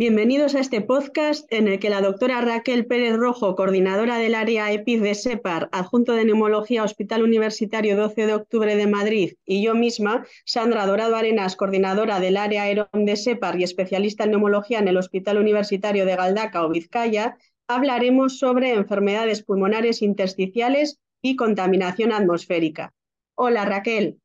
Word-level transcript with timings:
Bienvenidos 0.00 0.54
a 0.54 0.60
este 0.60 0.80
podcast 0.80 1.44
en 1.52 1.68
el 1.68 1.78
que 1.78 1.90
la 1.90 2.00
doctora 2.00 2.40
Raquel 2.40 2.86
Pérez 2.86 3.18
Rojo, 3.18 3.54
coordinadora 3.54 4.16
del 4.16 4.34
área 4.34 4.72
EPID 4.72 5.02
de 5.02 5.14
SEPAR, 5.14 5.68
adjunto 5.72 6.14
de 6.14 6.24
Neumología 6.24 6.84
Hospital 6.84 7.22
Universitario 7.22 7.98
12 7.98 8.26
de 8.26 8.32
Octubre 8.32 8.76
de 8.76 8.86
Madrid, 8.86 9.34
y 9.44 9.62
yo 9.62 9.74
misma, 9.74 10.24
Sandra 10.46 10.86
Dorado 10.86 11.16
Arenas, 11.16 11.54
coordinadora 11.54 12.18
del 12.18 12.38
área 12.38 12.62
AEROM 12.62 13.04
de 13.04 13.14
SEPAR 13.14 13.60
y 13.60 13.64
especialista 13.64 14.24
en 14.24 14.30
neumología 14.30 14.78
en 14.78 14.88
el 14.88 14.96
Hospital 14.96 15.36
Universitario 15.36 16.06
de 16.06 16.16
Galdaca 16.16 16.64
o 16.64 16.70
Vizcaya, 16.70 17.36
hablaremos 17.68 18.38
sobre 18.38 18.72
enfermedades 18.72 19.42
pulmonares 19.42 20.00
intersticiales 20.00 20.98
y 21.20 21.36
contaminación 21.36 22.12
atmosférica. 22.12 22.94
Hola 23.42 23.64
Raquel. 23.64 24.20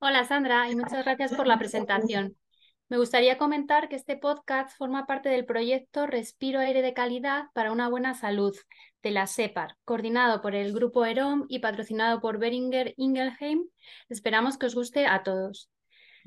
Hola 0.00 0.24
Sandra 0.24 0.68
y 0.68 0.74
muchas 0.74 1.04
gracias 1.04 1.32
por 1.36 1.46
la 1.46 1.56
presentación. 1.56 2.36
Me 2.88 2.98
gustaría 2.98 3.38
comentar 3.38 3.88
que 3.88 3.94
este 3.94 4.16
podcast 4.16 4.76
forma 4.76 5.06
parte 5.06 5.28
del 5.28 5.46
proyecto 5.46 6.04
Respiro 6.04 6.58
Aire 6.58 6.82
de 6.82 6.94
Calidad 6.94 7.44
para 7.54 7.70
una 7.70 7.88
Buena 7.88 8.14
Salud 8.14 8.56
de 9.04 9.12
la 9.12 9.28
SEPAR, 9.28 9.76
coordinado 9.84 10.42
por 10.42 10.56
el 10.56 10.72
Grupo 10.72 11.04
EROM 11.04 11.46
y 11.48 11.60
patrocinado 11.60 12.20
por 12.20 12.40
Beringer 12.40 12.92
Ingelheim. 12.96 13.68
Esperamos 14.08 14.58
que 14.58 14.66
os 14.66 14.74
guste 14.74 15.06
a 15.06 15.22
todos. 15.22 15.70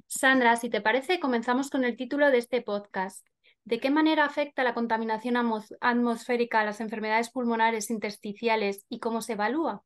Sandra, 0.07 0.55
si 0.55 0.69
te 0.69 0.79
parece, 0.79 1.19
comenzamos 1.19 1.69
con 1.69 1.83
el 1.83 1.97
título 1.97 2.31
de 2.31 2.37
este 2.37 2.61
podcast. 2.61 3.27
¿De 3.65 3.81
qué 3.81 3.89
manera 3.89 4.23
afecta 4.23 4.63
la 4.63 4.73
contaminación 4.73 5.35
atmosférica 5.81 6.61
a 6.61 6.65
las 6.65 6.79
enfermedades 6.79 7.31
pulmonares 7.31 7.89
intersticiales 7.89 8.85
y 8.87 8.99
cómo 8.99 9.21
se 9.21 9.33
evalúa? 9.33 9.83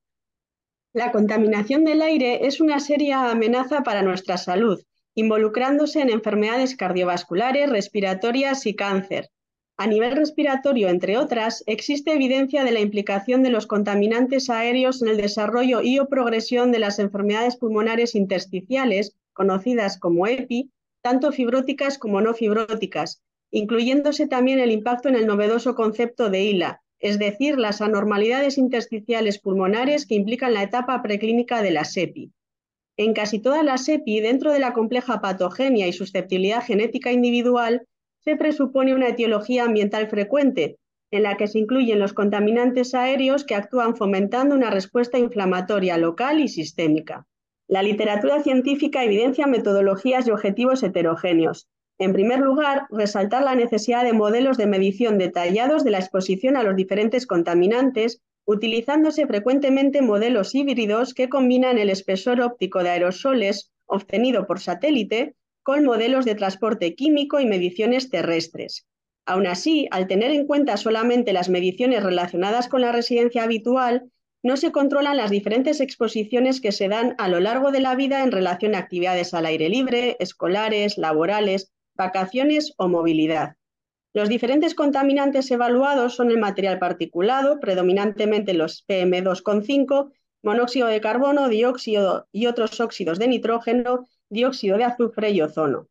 La 0.95 1.11
contaminación 1.11 1.83
del 1.83 2.01
aire 2.01 2.47
es 2.47 2.61
una 2.61 2.79
seria 2.79 3.29
amenaza 3.29 3.83
para 3.83 4.01
nuestra 4.01 4.37
salud 4.37 4.81
involucrándose 5.13 5.99
en 6.01 6.09
enfermedades 6.09 6.77
cardiovasculares, 6.77 7.69
respiratorias 7.69 8.65
y 8.65 8.75
cáncer. 8.75 9.29
A 9.77 9.87
nivel 9.87 10.15
respiratorio, 10.15 10.87
entre 10.87 11.17
otras, 11.17 11.63
existe 11.67 12.13
evidencia 12.13 12.63
de 12.63 12.71
la 12.71 12.79
implicación 12.79 13.43
de 13.43 13.49
los 13.49 13.67
contaminantes 13.67 14.49
aéreos 14.49 15.01
en 15.01 15.09
el 15.09 15.17
desarrollo 15.17 15.81
y 15.81 15.99
o 15.99 16.07
progresión 16.07 16.71
de 16.71 16.79
las 16.79 16.99
enfermedades 16.99 17.57
pulmonares 17.57 18.15
intersticiales, 18.15 19.17
conocidas 19.33 19.97
como 19.97 20.27
EPI, 20.27 20.71
tanto 21.01 21.33
fibróticas 21.33 21.97
como 21.97 22.21
no 22.21 22.33
fibróticas, 22.33 23.21
incluyéndose 23.51 24.27
también 24.27 24.59
el 24.59 24.71
impacto 24.71 25.09
en 25.09 25.15
el 25.15 25.27
novedoso 25.27 25.75
concepto 25.75 26.29
de 26.29 26.43
ILA, 26.43 26.81
es 26.99 27.19
decir, 27.19 27.57
las 27.57 27.81
anormalidades 27.81 28.57
intersticiales 28.57 29.39
pulmonares 29.39 30.05
que 30.05 30.15
implican 30.15 30.53
la 30.53 30.63
etapa 30.63 31.01
preclínica 31.01 31.61
de 31.61 31.71
la 31.71 31.83
SEPI. 31.83 32.31
En 32.97 33.13
casi 33.13 33.39
todas 33.39 33.63
las 33.63 33.87
EPI, 33.89 34.21
dentro 34.21 34.51
de 34.51 34.59
la 34.59 34.73
compleja 34.73 35.19
patogenia 35.19 35.87
y 35.87 35.93
susceptibilidad 35.93 36.63
genética 36.63 37.11
individual, 37.11 37.85
se 38.19 38.37
presupone 38.37 38.95
una 38.95 39.09
etiología 39.09 39.65
ambiental 39.65 40.07
frecuente, 40.07 40.77
en 41.11 41.23
la 41.23 41.37
que 41.37 41.47
se 41.47 41.59
incluyen 41.59 41.99
los 41.99 42.13
contaminantes 42.13 42.95
aéreos 42.95 43.43
que 43.43 43.55
actúan 43.55 43.95
fomentando 43.95 44.55
una 44.55 44.69
respuesta 44.69 45.17
inflamatoria 45.17 45.97
local 45.97 46.39
y 46.39 46.47
sistémica. 46.47 47.27
La 47.67 47.83
literatura 47.83 48.41
científica 48.41 49.03
evidencia 49.03 49.45
metodologías 49.45 50.27
y 50.27 50.31
objetivos 50.31 50.81
heterogéneos. 50.81 51.67
En 51.97 52.11
primer 52.11 52.39
lugar, 52.39 52.87
resaltar 52.89 53.43
la 53.43 53.55
necesidad 53.55 54.03
de 54.03 54.11
modelos 54.11 54.57
de 54.57 54.67
medición 54.67 55.17
detallados 55.17 55.83
de 55.83 55.91
la 55.91 55.99
exposición 55.99 56.57
a 56.57 56.63
los 56.63 56.75
diferentes 56.75 57.25
contaminantes 57.25 58.21
utilizándose 58.45 59.25
frecuentemente 59.25 60.01
modelos 60.01 60.53
híbridos 60.53 61.13
que 61.13 61.29
combinan 61.29 61.77
el 61.77 61.89
espesor 61.89 62.41
óptico 62.41 62.83
de 62.83 62.89
aerosoles 62.89 63.71
obtenido 63.85 64.45
por 64.45 64.59
satélite 64.59 65.35
con 65.63 65.83
modelos 65.83 66.25
de 66.25 66.35
transporte 66.35 66.95
químico 66.95 67.39
y 67.39 67.45
mediciones 67.45 68.09
terrestres. 68.09 68.85
Aún 69.25 69.47
así, 69.47 69.87
al 69.89 70.07
tener 70.07 70.31
en 70.31 70.45
cuenta 70.45 70.77
solamente 70.77 71.33
las 71.33 71.49
mediciones 71.49 72.03
relacionadas 72.03 72.67
con 72.67 72.81
la 72.81 72.91
residencia 72.91 73.43
habitual, 73.43 74.11
no 74.43 74.57
se 74.57 74.71
controlan 74.71 75.17
las 75.17 75.31
diferentes 75.31 75.81
exposiciones 75.81 76.61
que 76.61 76.71
se 76.71 76.87
dan 76.87 77.15
a 77.17 77.27
lo 77.27 77.39
largo 77.39 77.71
de 77.71 77.79
la 77.79 77.95
vida 77.95 78.21
en 78.21 78.31
relación 78.31 78.75
a 78.75 78.79
actividades 78.79 79.33
al 79.33 79.47
aire 79.47 79.69
libre, 79.69 80.17
escolares, 80.19 80.99
laborales, 80.99 81.71
vacaciones 81.95 82.73
o 82.77 82.87
movilidad. 82.87 83.55
Los 84.13 84.29
diferentes 84.29 84.75
contaminantes 84.75 85.51
evaluados 85.51 86.15
son 86.15 86.31
el 86.31 86.37
material 86.37 86.79
particulado, 86.79 87.59
predominantemente 87.59 88.53
los 88.53 88.85
PM2,5, 88.87 90.11
monóxido 90.41 90.87
de 90.87 91.01
carbono, 91.01 91.49
dióxido 91.49 92.27
y 92.31 92.45
otros 92.45 92.79
óxidos 92.79 93.19
de 93.19 93.27
nitrógeno, 93.27 94.07
dióxido 94.29 94.77
de 94.77 94.85
azufre 94.85 95.31
y 95.31 95.41
ozono. 95.41 95.89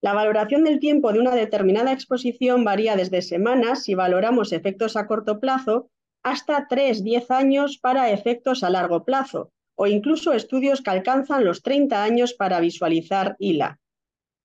La 0.00 0.14
valoración 0.14 0.64
del 0.64 0.78
tiempo 0.78 1.12
de 1.12 1.18
una 1.18 1.34
determinada 1.34 1.92
exposición 1.92 2.64
varía 2.64 2.96
desde 2.96 3.22
semanas 3.22 3.82
si 3.82 3.94
valoramos 3.94 4.52
efectos 4.52 4.96
a 4.96 5.06
corto 5.06 5.40
plazo 5.40 5.90
hasta 6.22 6.68
3-10 6.68 7.30
años 7.30 7.78
para 7.78 8.10
efectos 8.10 8.62
a 8.62 8.70
largo 8.70 9.04
plazo 9.04 9.52
o 9.74 9.86
incluso 9.86 10.32
estudios 10.32 10.82
que 10.82 10.90
alcanzan 10.90 11.44
los 11.44 11.62
30 11.62 12.02
años 12.02 12.32
para 12.32 12.60
visualizar 12.60 13.36
ILA. 13.38 13.78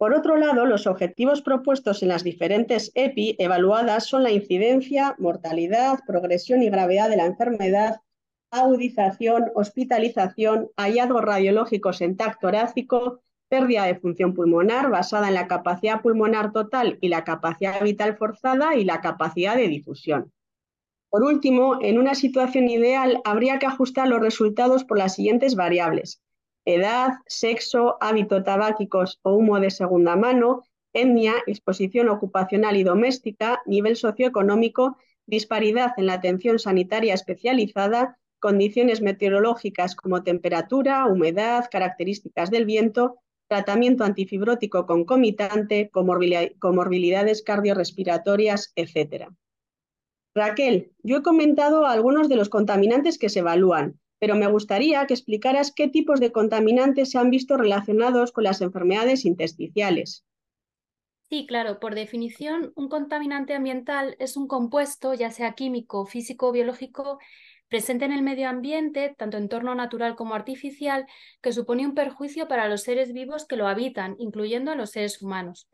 Por 0.01 0.15
otro 0.15 0.35
lado, 0.35 0.65
los 0.65 0.87
objetivos 0.87 1.43
propuestos 1.43 2.01
en 2.01 2.09
las 2.09 2.23
diferentes 2.23 2.91
EPI 2.95 3.35
evaluadas 3.37 4.07
son 4.07 4.23
la 4.23 4.31
incidencia, 4.31 5.13
mortalidad, 5.19 5.99
progresión 6.07 6.63
y 6.63 6.71
gravedad 6.71 7.07
de 7.07 7.17
la 7.17 7.27
enfermedad, 7.27 7.97
agudización, 8.49 9.51
hospitalización, 9.53 10.71
hallazgos 10.75 11.21
radiológicos 11.21 12.01
en 12.01 12.17
tacto 12.17 12.47
torácico, 12.47 13.21
pérdida 13.47 13.85
de 13.85 13.93
función 13.93 14.33
pulmonar 14.33 14.89
basada 14.89 15.27
en 15.27 15.35
la 15.35 15.47
capacidad 15.47 16.01
pulmonar 16.01 16.51
total 16.51 16.97
y 16.99 17.09
la 17.09 17.23
capacidad 17.23 17.79
vital 17.83 18.17
forzada 18.17 18.75
y 18.75 18.85
la 18.85 19.01
capacidad 19.01 19.55
de 19.55 19.67
difusión. 19.67 20.33
Por 21.11 21.21
último, 21.21 21.77
en 21.79 21.99
una 21.99 22.15
situación 22.15 22.69
ideal 22.69 23.21
habría 23.23 23.59
que 23.59 23.67
ajustar 23.67 24.07
los 24.07 24.19
resultados 24.19 24.83
por 24.83 24.97
las 24.97 25.13
siguientes 25.13 25.53
variables 25.53 26.23
edad, 26.65 27.13
sexo, 27.27 27.97
hábito 28.01 28.43
tabáquicos 28.43 29.19
o 29.23 29.33
humo 29.33 29.59
de 29.59 29.71
segunda 29.71 30.15
mano, 30.15 30.63
etnia, 30.93 31.35
exposición 31.47 32.09
ocupacional 32.09 32.75
y 32.75 32.83
doméstica, 32.83 33.61
nivel 33.65 33.95
socioeconómico, 33.95 34.97
disparidad 35.25 35.93
en 35.97 36.07
la 36.07 36.13
atención 36.13 36.59
sanitaria 36.59 37.13
especializada, 37.13 38.17
condiciones 38.39 39.01
meteorológicas 39.01 39.95
como 39.95 40.23
temperatura, 40.23 41.05
humedad, 41.05 41.65
características 41.71 42.51
del 42.51 42.65
viento, 42.65 43.19
tratamiento 43.47 44.03
antifibrótico 44.03 44.85
concomitante, 44.85 45.89
comorbilidades 45.91 47.43
cardiorrespiratorias, 47.43 48.73
etc. 48.75 49.29
Raquel, 50.33 50.91
yo 51.03 51.17
he 51.17 51.21
comentado 51.21 51.85
algunos 51.85 52.29
de 52.29 52.37
los 52.37 52.49
contaminantes 52.49 53.17
que 53.17 53.29
se 53.29 53.39
evalúan, 53.39 54.00
pero 54.21 54.35
me 54.35 54.45
gustaría 54.45 55.07
que 55.07 55.15
explicaras 55.15 55.73
qué 55.75 55.87
tipos 55.87 56.19
de 56.19 56.31
contaminantes 56.31 57.09
se 57.09 57.17
han 57.17 57.31
visto 57.31 57.57
relacionados 57.57 58.31
con 58.31 58.43
las 58.43 58.61
enfermedades 58.61 59.25
intersticiales. 59.25 60.23
Sí, 61.29 61.47
claro, 61.47 61.79
por 61.79 61.95
definición, 61.95 62.71
un 62.75 62.87
contaminante 62.87 63.55
ambiental 63.55 64.15
es 64.19 64.37
un 64.37 64.47
compuesto, 64.47 65.15
ya 65.15 65.31
sea 65.31 65.53
químico, 65.53 66.05
físico 66.05 66.49
o 66.49 66.51
biológico, 66.51 67.17
presente 67.67 68.05
en 68.05 68.11
el 68.11 68.21
medio 68.21 68.47
ambiente, 68.47 69.15
tanto 69.17 69.37
entorno 69.37 69.73
natural 69.73 70.15
como 70.15 70.35
artificial, 70.35 71.07
que 71.41 71.53
supone 71.53 71.87
un 71.87 71.95
perjuicio 71.95 72.47
para 72.47 72.67
los 72.67 72.83
seres 72.83 73.13
vivos 73.13 73.45
que 73.47 73.55
lo 73.55 73.67
habitan, 73.67 74.15
incluyendo 74.19 74.71
a 74.71 74.75
los 74.75 74.91
seres 74.91 75.21
humanos. 75.23 75.67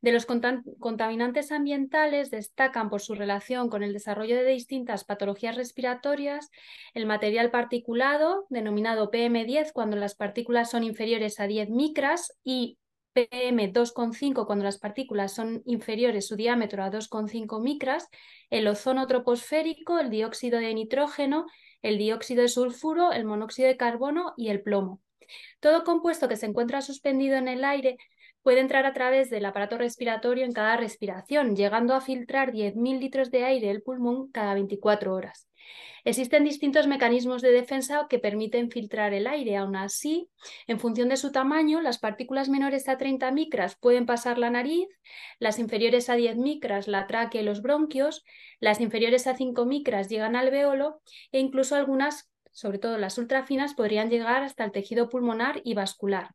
De 0.00 0.12
los 0.12 0.26
contaminantes 0.26 1.50
ambientales 1.50 2.30
destacan 2.30 2.88
por 2.88 3.00
su 3.00 3.14
relación 3.14 3.68
con 3.68 3.82
el 3.82 3.92
desarrollo 3.92 4.36
de 4.36 4.44
distintas 4.44 5.04
patologías 5.04 5.56
respiratorias 5.56 6.50
el 6.94 7.06
material 7.06 7.50
particulado, 7.50 8.46
denominado 8.48 9.10
PM10 9.10 9.72
cuando 9.72 9.96
las 9.96 10.14
partículas 10.14 10.70
son 10.70 10.84
inferiores 10.84 11.40
a 11.40 11.48
10 11.48 11.70
micras 11.70 12.38
y 12.44 12.78
PM2,5 13.14 14.46
cuando 14.46 14.64
las 14.64 14.78
partículas 14.78 15.34
son 15.34 15.62
inferiores 15.64 16.28
su 16.28 16.36
diámetro 16.36 16.84
a 16.84 16.90
2,5 16.90 17.60
micras, 17.60 18.08
el 18.50 18.68
ozono 18.68 19.06
troposférico, 19.08 19.98
el 19.98 20.10
dióxido 20.10 20.60
de 20.60 20.74
nitrógeno, 20.74 21.46
el 21.82 21.98
dióxido 21.98 22.42
de 22.42 22.48
sulfuro, 22.48 23.10
el 23.12 23.24
monóxido 23.24 23.66
de 23.66 23.76
carbono 23.76 24.34
y 24.36 24.50
el 24.50 24.62
plomo. 24.62 25.00
Todo 25.58 25.82
compuesto 25.82 26.28
que 26.28 26.36
se 26.36 26.46
encuentra 26.46 26.80
suspendido 26.82 27.36
en 27.36 27.48
el 27.48 27.64
aire 27.64 27.98
puede 28.42 28.60
entrar 28.60 28.86
a 28.86 28.92
través 28.92 29.30
del 29.30 29.44
aparato 29.44 29.78
respiratorio 29.78 30.44
en 30.44 30.52
cada 30.52 30.76
respiración, 30.76 31.56
llegando 31.56 31.94
a 31.94 32.00
filtrar 32.00 32.52
10.000 32.52 32.98
litros 32.98 33.30
de 33.30 33.44
aire 33.44 33.68
del 33.68 33.82
pulmón 33.82 34.30
cada 34.30 34.54
24 34.54 35.14
horas. 35.14 35.48
Existen 36.04 36.44
distintos 36.44 36.86
mecanismos 36.86 37.42
de 37.42 37.50
defensa 37.50 38.06
que 38.08 38.18
permiten 38.18 38.70
filtrar 38.70 39.12
el 39.12 39.26
aire. 39.26 39.56
Aún 39.56 39.76
así, 39.76 40.30
en 40.66 40.78
función 40.78 41.08
de 41.08 41.16
su 41.16 41.32
tamaño, 41.32 41.80
las 41.80 41.98
partículas 41.98 42.48
menores 42.48 42.88
a 42.88 42.96
30 42.96 43.30
micras 43.32 43.76
pueden 43.76 44.06
pasar 44.06 44.38
la 44.38 44.48
nariz, 44.48 44.88
las 45.38 45.58
inferiores 45.58 46.08
a 46.08 46.14
10 46.14 46.36
micras 46.36 46.88
la 46.88 47.06
tráquea 47.06 47.42
y 47.42 47.44
los 47.44 47.60
bronquios, 47.60 48.24
las 48.60 48.80
inferiores 48.80 49.26
a 49.26 49.36
5 49.36 49.66
micras 49.66 50.08
llegan 50.08 50.36
al 50.36 50.46
alveolo 50.46 51.02
e 51.32 51.40
incluso 51.40 51.74
algunas 51.74 52.30
sobre 52.58 52.78
todo 52.78 52.98
las 52.98 53.18
ultrafinas, 53.18 53.74
podrían 53.74 54.10
llegar 54.10 54.42
hasta 54.42 54.64
el 54.64 54.72
tejido 54.72 55.08
pulmonar 55.08 55.60
y 55.62 55.74
vascular. 55.74 56.34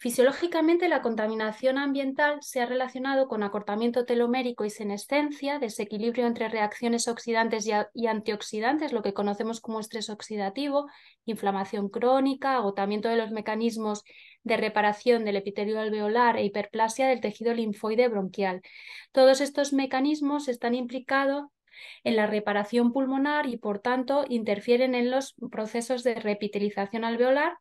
Fisiológicamente, 0.00 0.88
la 0.88 1.02
contaminación 1.02 1.76
ambiental 1.76 2.38
se 2.40 2.60
ha 2.60 2.66
relacionado 2.66 3.26
con 3.26 3.42
acortamiento 3.42 4.04
telomérico 4.04 4.64
y 4.64 4.70
senescencia, 4.70 5.58
desequilibrio 5.58 6.28
entre 6.28 6.48
reacciones 6.48 7.08
oxidantes 7.08 7.68
y, 7.94 8.06
antioxidantes, 8.06 8.92
lo 8.92 9.02
que 9.02 9.12
conocemos 9.12 9.60
como 9.60 9.80
estrés 9.80 10.08
oxidativo, 10.08 10.86
inflamación 11.24 11.88
crónica, 11.88 12.54
agotamiento 12.54 13.08
de 13.08 13.16
los 13.16 13.32
mecanismos 13.32 14.04
de 14.44 14.56
reparación 14.56 15.24
del 15.24 15.34
epitelio 15.34 15.80
alveolar 15.80 16.36
e 16.36 16.44
hiperplasia 16.44 17.08
del 17.08 17.20
tejido 17.20 17.52
linfoide 17.52 18.06
bronquial. 18.06 18.62
Todos 19.10 19.40
estos 19.40 19.72
mecanismos 19.72 20.46
están 20.46 20.76
implicados 20.76 21.46
en 22.04 22.16
la 22.16 22.26
reparación 22.26 22.92
pulmonar 22.92 23.46
y, 23.46 23.56
por 23.56 23.78
tanto, 23.80 24.24
interfieren 24.28 24.94
en 24.94 25.10
los 25.10 25.34
procesos 25.50 26.02
de 26.04 26.14
repitelización 26.14 27.04
alveolar 27.04 27.56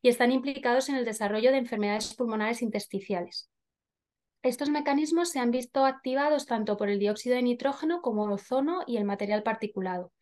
y 0.00 0.08
están 0.08 0.32
implicados 0.32 0.88
en 0.88 0.96
el 0.96 1.04
desarrollo 1.04 1.50
de 1.50 1.58
enfermedades 1.58 2.14
pulmonares 2.14 2.62
intersticiales. 2.62 3.50
Estos 4.42 4.70
mecanismos 4.70 5.30
se 5.30 5.38
han 5.38 5.52
visto 5.52 5.84
activados 5.84 6.46
tanto 6.46 6.76
por 6.76 6.88
el 6.88 6.98
dióxido 6.98 7.36
de 7.36 7.42
nitrógeno 7.42 8.02
como 8.02 8.26
el 8.26 8.32
ozono 8.32 8.80
y 8.88 8.96
el 8.96 9.04
material 9.04 9.44
particulado. 9.44 10.12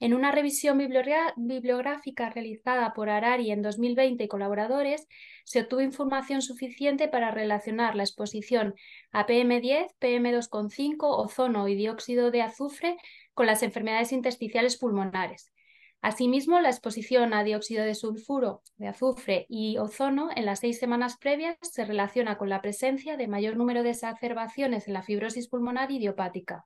En 0.00 0.14
una 0.14 0.32
revisión 0.32 0.78
bibliográfica 0.78 2.30
realizada 2.30 2.94
por 2.94 3.10
Arari 3.10 3.50
en 3.50 3.60
2020 3.60 4.24
y 4.24 4.28
colaboradores, 4.28 5.06
se 5.44 5.60
obtuvo 5.60 5.82
información 5.82 6.40
suficiente 6.40 7.06
para 7.06 7.30
relacionar 7.30 7.94
la 7.96 8.04
exposición 8.04 8.74
a 9.12 9.26
PM10, 9.26 9.88
PM2,5, 10.00 10.96
ozono 11.00 11.68
y 11.68 11.74
dióxido 11.74 12.30
de 12.30 12.40
azufre 12.40 12.96
con 13.34 13.44
las 13.44 13.62
enfermedades 13.62 14.12
intersticiales 14.12 14.78
pulmonares. 14.78 15.52
Asimismo, 16.00 16.60
la 16.60 16.70
exposición 16.70 17.34
a 17.34 17.44
dióxido 17.44 17.84
de 17.84 17.94
sulfuro, 17.94 18.62
de 18.78 18.88
azufre 18.88 19.44
y 19.50 19.76
ozono 19.76 20.30
en 20.34 20.46
las 20.46 20.60
seis 20.60 20.78
semanas 20.78 21.18
previas 21.18 21.58
se 21.60 21.84
relaciona 21.84 22.38
con 22.38 22.48
la 22.48 22.62
presencia 22.62 23.18
de 23.18 23.28
mayor 23.28 23.58
número 23.58 23.82
de 23.82 23.90
exacerbaciones 23.90 24.88
en 24.88 24.94
la 24.94 25.02
fibrosis 25.02 25.48
pulmonar 25.48 25.90
idiopática. 25.90 26.64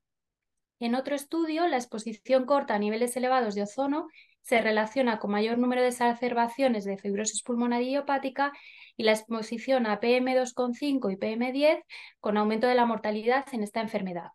En 0.85 0.95
otro 0.95 1.15
estudio, 1.17 1.67
la 1.67 1.79
exposición 1.79 2.45
corta 2.45 2.75
a 2.75 2.79
niveles 2.79 3.17
elevados 3.17 3.55
de 3.55 3.63
ozono 3.63 4.07
se 4.43 4.61
relaciona 4.61 5.19
con 5.19 5.31
mayor 5.31 5.57
número 5.57 5.81
de 5.81 5.89
exacerbaciones 5.89 6.85
de 6.85 6.99
fibrosis 6.99 7.43
pulmonar 7.43 7.81
idiopática 7.81 8.53
y 8.95 9.05
la 9.05 9.13
exposición 9.13 9.87
a 9.87 9.99
PM2,5 9.99 11.11
y 11.11 11.17
PM10 11.17 11.83
con 12.21 12.37
aumento 12.37 12.67
de 12.67 12.75
la 12.75 12.85
mortalidad 12.85 13.47
en 13.53 13.63
esta 13.63 13.81
enfermedad. 13.81 14.29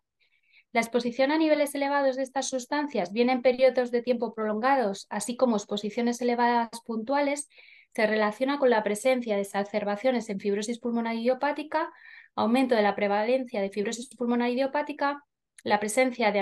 La 0.72 0.80
exposición 0.80 1.30
a 1.30 1.38
niveles 1.38 1.72
elevados 1.76 2.16
de 2.16 2.24
estas 2.24 2.48
sustancias, 2.48 3.12
bien 3.12 3.30
en 3.30 3.42
periodos 3.42 3.92
de 3.92 4.02
tiempo 4.02 4.34
prolongados, 4.34 5.06
así 5.08 5.36
como 5.36 5.54
exposiciones 5.54 6.20
elevadas 6.20 6.70
puntuales, 6.84 7.48
se 7.94 8.08
relaciona 8.08 8.58
con 8.58 8.70
la 8.70 8.82
presencia 8.82 9.36
de 9.36 9.42
exacerbaciones 9.42 10.28
en 10.28 10.40
fibrosis 10.40 10.80
pulmonar 10.80 11.14
idiopática, 11.14 11.92
aumento 12.34 12.74
de 12.74 12.82
la 12.82 12.96
prevalencia 12.96 13.60
de 13.60 13.70
fibrosis 13.70 14.08
pulmonar 14.16 14.50
idiopática, 14.50 15.24
la 15.64 15.80
presencia 15.80 16.32
de 16.32 16.40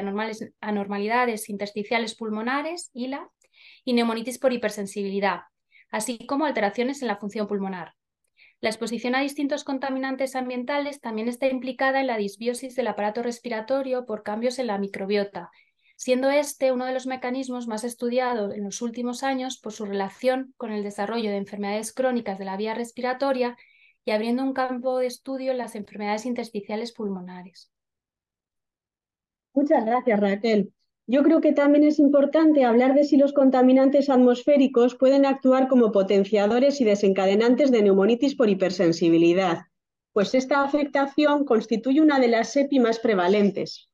anormalidades 0.60 1.48
intersticiales 1.48 2.14
pulmonares, 2.14 2.90
ILA, 2.92 3.28
y 3.84 3.92
neumonitis 3.92 4.38
por 4.38 4.52
hipersensibilidad, 4.52 5.40
así 5.90 6.26
como 6.26 6.44
alteraciones 6.44 7.02
en 7.02 7.08
la 7.08 7.16
función 7.16 7.46
pulmonar. 7.46 7.94
La 8.60 8.70
exposición 8.70 9.14
a 9.14 9.20
distintos 9.20 9.62
contaminantes 9.62 10.34
ambientales 10.34 11.00
también 11.00 11.28
está 11.28 11.46
implicada 11.46 12.00
en 12.00 12.08
la 12.08 12.16
disbiosis 12.16 12.74
del 12.74 12.88
aparato 12.88 13.22
respiratorio 13.22 14.04
por 14.04 14.24
cambios 14.24 14.58
en 14.58 14.66
la 14.66 14.78
microbiota, 14.78 15.50
siendo 15.96 16.30
este 16.30 16.72
uno 16.72 16.84
de 16.84 16.92
los 16.92 17.06
mecanismos 17.06 17.68
más 17.68 17.84
estudiados 17.84 18.54
en 18.54 18.64
los 18.64 18.82
últimos 18.82 19.22
años 19.22 19.58
por 19.58 19.72
su 19.72 19.84
relación 19.84 20.54
con 20.56 20.72
el 20.72 20.82
desarrollo 20.82 21.30
de 21.30 21.36
enfermedades 21.36 21.92
crónicas 21.92 22.38
de 22.38 22.44
la 22.46 22.56
vía 22.56 22.74
respiratoria 22.74 23.56
y 24.04 24.10
abriendo 24.10 24.42
un 24.42 24.54
campo 24.54 24.98
de 24.98 25.06
estudio 25.06 25.52
en 25.52 25.58
las 25.58 25.74
enfermedades 25.74 26.26
intersticiales 26.26 26.92
pulmonares. 26.92 27.70
Muchas 29.54 29.84
gracias, 29.84 30.20
Raquel. 30.20 30.72
Yo 31.06 31.22
creo 31.22 31.40
que 31.40 31.52
también 31.52 31.84
es 31.84 31.98
importante 31.98 32.64
hablar 32.64 32.94
de 32.94 33.04
si 33.04 33.16
los 33.16 33.32
contaminantes 33.32 34.10
atmosféricos 34.10 34.94
pueden 34.94 35.24
actuar 35.24 35.66
como 35.68 35.90
potenciadores 35.90 36.82
y 36.82 36.84
desencadenantes 36.84 37.70
de 37.70 37.82
neumonitis 37.82 38.34
por 38.34 38.50
hipersensibilidad, 38.50 39.62
pues 40.12 40.34
esta 40.34 40.62
afectación 40.62 41.46
constituye 41.46 42.02
una 42.02 42.20
de 42.20 42.28
las 42.28 42.54
EPI 42.54 42.80
más 42.80 42.98
prevalentes. 42.98 43.88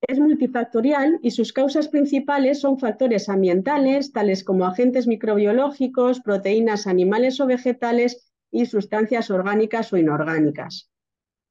Es 0.00 0.18
multifactorial 0.18 1.20
y 1.22 1.30
sus 1.30 1.52
causas 1.52 1.88
principales 1.88 2.60
son 2.60 2.78
factores 2.78 3.28
ambientales, 3.28 4.12
tales 4.12 4.42
como 4.42 4.66
agentes 4.66 5.06
microbiológicos, 5.06 6.20
proteínas 6.20 6.86
animales 6.86 7.40
o 7.40 7.46
vegetales 7.46 8.32
y 8.50 8.66
sustancias 8.66 9.30
orgánicas 9.30 9.92
o 9.92 9.96
inorgánicas. 9.96 10.90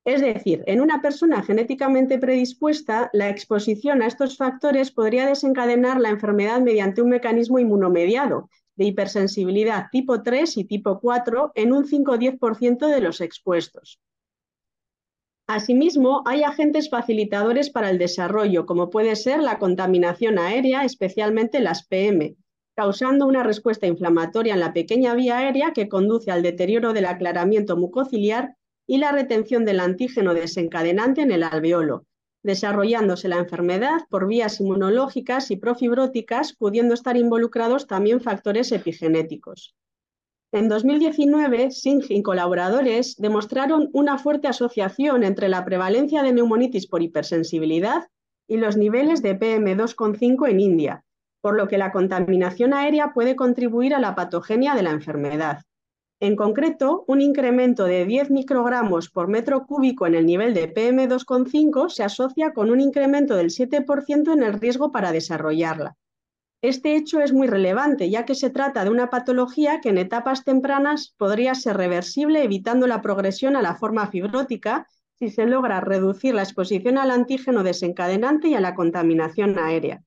Es 0.05 0.21
decir, 0.21 0.63
en 0.67 0.81
una 0.81 1.01
persona 1.01 1.41
genéticamente 1.41 2.19
predispuesta, 2.19 3.09
la 3.11 3.29
exposición 3.29 4.03
a 4.03 4.07
estos 4.07 4.37
factores 4.37 4.91
podría 4.91 5.25
desencadenar 5.25 5.99
la 5.99 6.09
enfermedad 6.09 6.61
mediante 6.61 7.01
un 7.01 7.09
mecanismo 7.09 7.57
inmunomediado 7.57 8.51
de 8.75 8.85
hipersensibilidad 8.85 9.87
tipo 9.91 10.21
3 10.21 10.57
y 10.57 10.65
tipo 10.65 10.99
4 10.99 11.53
en 11.55 11.73
un 11.73 11.87
5 11.87 12.11
o 12.11 12.17
10% 12.17 12.87
de 12.87 13.01
los 13.01 13.19
expuestos. 13.19 13.99
Asimismo, 15.47 16.21
hay 16.25 16.43
agentes 16.43 16.89
facilitadores 16.89 17.71
para 17.71 17.89
el 17.89 17.97
desarrollo, 17.97 18.67
como 18.67 18.91
puede 18.91 19.15
ser 19.15 19.41
la 19.41 19.57
contaminación 19.57 20.37
aérea, 20.37 20.83
especialmente 20.83 21.59
las 21.59 21.87
PM, 21.87 22.35
causando 22.75 23.25
una 23.25 23.41
respuesta 23.41 23.87
inflamatoria 23.87 24.53
en 24.53 24.59
la 24.59 24.73
pequeña 24.73 25.15
vía 25.15 25.39
aérea 25.39 25.71
que 25.71 25.89
conduce 25.89 26.29
al 26.29 26.43
deterioro 26.43 26.93
del 26.93 27.05
aclaramiento 27.05 27.75
mucociliar 27.75 28.55
y 28.87 28.97
la 28.97 29.11
retención 29.11 29.65
del 29.65 29.79
antígeno 29.79 30.33
desencadenante 30.33 31.21
en 31.21 31.31
el 31.31 31.43
alveolo, 31.43 32.05
desarrollándose 32.43 33.27
la 33.27 33.37
enfermedad 33.37 34.01
por 34.09 34.27
vías 34.27 34.59
inmunológicas 34.59 35.49
y 35.49 35.57
profibróticas, 35.57 36.53
pudiendo 36.53 36.93
estar 36.93 37.17
involucrados 37.17 37.87
también 37.87 38.21
factores 38.21 38.71
epigenéticos. 38.71 39.75
En 40.51 40.69
2019, 40.69 41.71
Singh 41.71 42.05
y 42.09 42.21
colaboradores 42.21 43.15
demostraron 43.17 43.89
una 43.93 44.17
fuerte 44.17 44.47
asociación 44.47 45.23
entre 45.23 45.49
la 45.49 45.65
prevalencia 45.65 46.21
de 46.23 46.33
neumonitis 46.33 46.87
por 46.87 47.01
hipersensibilidad 47.01 48.07
y 48.47 48.57
los 48.57 48.77
niveles 48.77 49.21
de 49.21 49.37
PM2,5 49.37 50.47
en 50.47 50.59
India, 50.59 51.03
por 51.41 51.57
lo 51.57 51.67
que 51.67 51.77
la 51.77 51.91
contaminación 51.91 52.73
aérea 52.73 53.11
puede 53.11 53.35
contribuir 53.35 53.95
a 53.95 53.99
la 53.99 54.15
patogenia 54.15 54.75
de 54.75 54.83
la 54.83 54.91
enfermedad. 54.91 55.63
En 56.21 56.37
concreto, 56.37 57.03
un 57.07 57.19
incremento 57.19 57.83
de 57.83 58.05
10 58.05 58.31
microgramos 58.31 59.09
por 59.09 59.27
metro 59.27 59.65
cúbico 59.65 60.07
en 60.07 60.15
el 60.15 60.25
nivel 60.25 60.53
de 60.53 60.73
PM2,5 60.73 61.89
se 61.89 62.03
asocia 62.03 62.53
con 62.53 62.71
un 62.71 62.79
incremento 62.79 63.35
del 63.35 63.49
7% 63.49 64.31
en 64.31 64.43
el 64.43 64.53
riesgo 64.53 64.91
para 64.93 65.11
desarrollarla. 65.11 65.97
Este 66.61 66.95
hecho 66.95 67.19
es 67.19 67.33
muy 67.33 67.47
relevante, 67.47 68.09
ya 68.09 68.25
que 68.25 68.33
se 68.33 68.49
trata 68.49 68.83
de 68.85 68.89
una 68.89 69.09
patología 69.09 69.81
que 69.81 69.89
en 69.89 69.97
etapas 69.97 70.45
tempranas 70.45 71.13
podría 71.17 71.53
ser 71.53 71.77
reversible 71.77 72.43
evitando 72.43 72.87
la 72.87 73.01
progresión 73.01 73.55
a 73.55 73.61
la 73.61 73.75
forma 73.75 74.07
fibrótica 74.07 74.87
si 75.19 75.29
se 75.29 75.45
logra 75.45 75.81
reducir 75.81 76.33
la 76.33 76.43
exposición 76.43 76.97
al 76.97 77.11
antígeno 77.11 77.61
desencadenante 77.61 78.47
y 78.47 78.55
a 78.55 78.61
la 78.61 78.73
contaminación 78.73 79.59
aérea. 79.59 80.01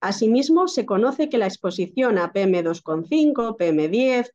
Asimismo, 0.00 0.68
se 0.68 0.86
conoce 0.86 1.28
que 1.28 1.38
la 1.38 1.46
exposición 1.46 2.18
a 2.18 2.32
PM2,5, 2.32 3.56
PM10, 3.56 4.30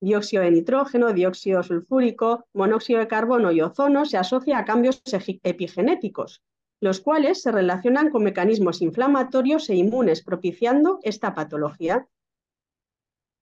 dióxido 0.00 0.42
de 0.42 0.50
nitrógeno, 0.50 1.12
dióxido 1.12 1.62
sulfúrico, 1.62 2.46
monóxido 2.52 3.00
de 3.00 3.08
carbono 3.08 3.52
y 3.52 3.60
ozono 3.60 4.04
se 4.04 4.16
asocia 4.16 4.58
a 4.58 4.64
cambios 4.64 5.02
epigenéticos, 5.42 6.42
los 6.80 7.00
cuales 7.00 7.42
se 7.42 7.52
relacionan 7.52 8.10
con 8.10 8.22
mecanismos 8.22 8.82
inflamatorios 8.82 9.68
e 9.70 9.74
inmunes, 9.74 10.22
propiciando 10.22 11.00
esta 11.02 11.34
patología. 11.34 12.06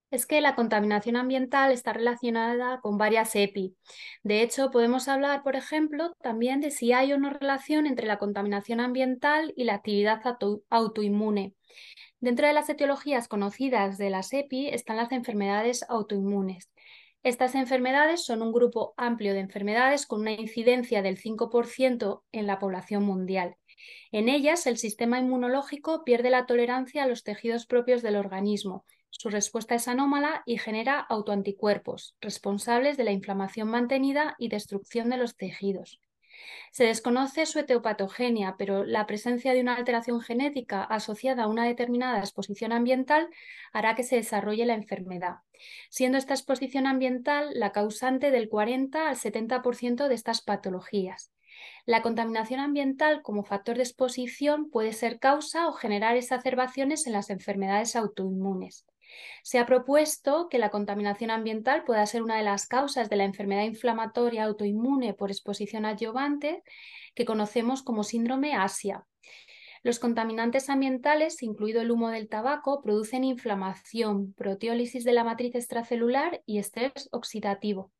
Es 0.09 0.25
que 0.25 0.39
la 0.39 0.55
contaminación 0.55 1.17
ambiental 1.17 1.73
está 1.73 1.91
relacionada 1.91 2.79
con 2.79 2.97
varias 2.97 3.35
EPI. 3.35 3.75
De 4.23 4.41
hecho, 4.41 4.71
podemos 4.71 5.09
hablar, 5.09 5.43
por 5.43 5.57
ejemplo, 5.57 6.13
también 6.21 6.61
de 6.61 6.71
si 6.71 6.93
hay 6.93 7.11
una 7.11 7.33
relación 7.33 7.85
entre 7.85 8.07
la 8.07 8.17
contaminación 8.17 8.79
ambiental 8.79 9.53
y 9.57 9.65
la 9.65 9.75
actividad 9.75 10.21
autoinmune. 10.69 11.55
Dentro 12.19 12.47
de 12.47 12.53
las 12.53 12.67
etiologías 12.67 13.27
conocidas 13.27 13.99
de 13.99 14.09
la 14.09 14.23
SEPI 14.23 14.69
están 14.69 14.97
las 14.97 15.11
enfermedades 15.11 15.85
autoinmunes. 15.87 16.71
Estas 17.21 17.53
enfermedades 17.53 18.25
son 18.25 18.41
un 18.41 18.51
grupo 18.51 18.95
amplio 18.97 19.33
de 19.33 19.39
enfermedades 19.39 20.07
con 20.07 20.21
una 20.21 20.31
incidencia 20.31 21.03
del 21.03 21.17
5% 21.17 22.23
en 22.31 22.47
la 22.47 22.57
población 22.57 23.03
mundial. 23.03 23.55
En 24.11 24.29
ellas, 24.29 24.65
el 24.65 24.77
sistema 24.77 25.19
inmunológico 25.19 26.03
pierde 26.03 26.31
la 26.31 26.47
tolerancia 26.47 27.03
a 27.03 27.07
los 27.07 27.23
tejidos 27.23 27.67
propios 27.67 28.01
del 28.01 28.15
organismo. 28.15 28.83
Su 29.09 29.29
respuesta 29.29 29.75
es 29.75 29.87
anómala 29.87 30.41
y 30.47 30.57
genera 30.57 30.99
autoanticuerpos, 30.99 32.15
responsables 32.19 32.97
de 32.97 33.03
la 33.03 33.11
inflamación 33.11 33.69
mantenida 33.69 34.35
y 34.39 34.49
destrucción 34.49 35.11
de 35.11 35.17
los 35.17 35.37
tejidos. 35.37 35.99
Se 36.71 36.85
desconoce 36.85 37.45
su 37.45 37.59
etiopatogenia, 37.59 38.55
pero 38.57 38.83
la 38.83 39.05
presencia 39.07 39.53
de 39.53 39.61
una 39.61 39.75
alteración 39.75 40.21
genética 40.21 40.83
asociada 40.83 41.43
a 41.43 41.47
una 41.47 41.65
determinada 41.65 42.19
exposición 42.19 42.71
ambiental 42.71 43.29
hará 43.73 43.95
que 43.95 44.03
se 44.03 44.17
desarrolle 44.17 44.65
la 44.65 44.73
enfermedad, 44.73 45.37
siendo 45.89 46.17
esta 46.17 46.33
exposición 46.33 46.87
ambiental 46.87 47.49
la 47.53 47.71
causante 47.71 48.31
del 48.31 48.49
40 48.49 49.09
al 49.09 49.15
70% 49.15 50.07
de 50.07 50.15
estas 50.15 50.41
patologías. 50.41 51.31
La 51.85 52.01
contaminación 52.01 52.59
ambiental 52.59 53.21
como 53.21 53.43
factor 53.43 53.77
de 53.77 53.83
exposición 53.83 54.69
puede 54.69 54.93
ser 54.93 55.19
causa 55.19 55.67
o 55.67 55.73
generar 55.73 56.17
exacerbaciones 56.17 57.07
en 57.07 57.13
las 57.13 57.29
enfermedades 57.29 57.95
autoinmunes. 57.95 58.85
Se 59.43 59.59
ha 59.59 59.65
propuesto 59.65 60.47
que 60.49 60.59
la 60.59 60.69
contaminación 60.69 61.31
ambiental 61.31 61.83
pueda 61.83 62.05
ser 62.05 62.23
una 62.23 62.37
de 62.37 62.43
las 62.43 62.67
causas 62.67 63.09
de 63.09 63.15
la 63.15 63.23
enfermedad 63.23 63.63
inflamatoria 63.63 64.43
autoinmune 64.43 65.13
por 65.13 65.31
exposición 65.31 65.85
adyuvante 65.85 66.63
que 67.15 67.25
conocemos 67.25 67.83
como 67.83 68.03
síndrome 68.03 68.53
ASIA. 68.53 69.05
Los 69.87 69.99
contaminantes 69.99 70.69
ambientales, 70.69 71.41
incluido 71.41 71.79
el 71.79 71.91
humo 71.91 72.09
del 72.09 72.27
tabaco, 72.27 72.81
producen 72.81 73.23
inflamación, 73.23 74.33
proteólisis 74.33 75.05
de 75.05 75.13
la 75.13 75.23
matriz 75.23 75.55
extracelular 75.55 76.41
y 76.45 76.57
estrés 76.57 77.07
oxidativo. 77.13 77.93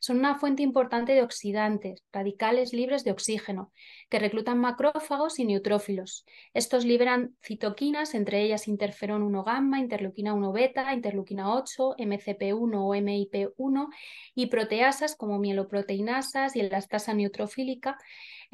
Son 0.00 0.18
una 0.18 0.36
fuente 0.36 0.62
importante 0.62 1.12
de 1.12 1.22
oxidantes, 1.22 2.02
radicales 2.12 2.72
libres 2.72 3.04
de 3.04 3.10
oxígeno, 3.10 3.72
que 4.08 4.18
reclutan 4.18 4.58
macrófagos 4.58 5.38
y 5.38 5.44
neutrófilos. 5.44 6.24
Estos 6.54 6.86
liberan 6.86 7.36
citoquinas, 7.42 8.14
entre 8.14 8.40
ellas 8.42 8.66
interferón 8.66 9.22
1 9.22 9.44
gamma, 9.44 9.80
interleuquina 9.80 10.32
1 10.32 10.52
beta, 10.52 10.94
interleuquina 10.94 11.54
8, 11.54 11.96
MCP1 11.98 12.74
o 12.74 12.94
MIP1 12.94 13.88
y 14.34 14.46
proteasas 14.46 15.14
como 15.14 15.38
mieloproteinasas 15.38 16.56
y 16.56 16.60
elastasa 16.60 17.12
neutrofílica, 17.12 17.98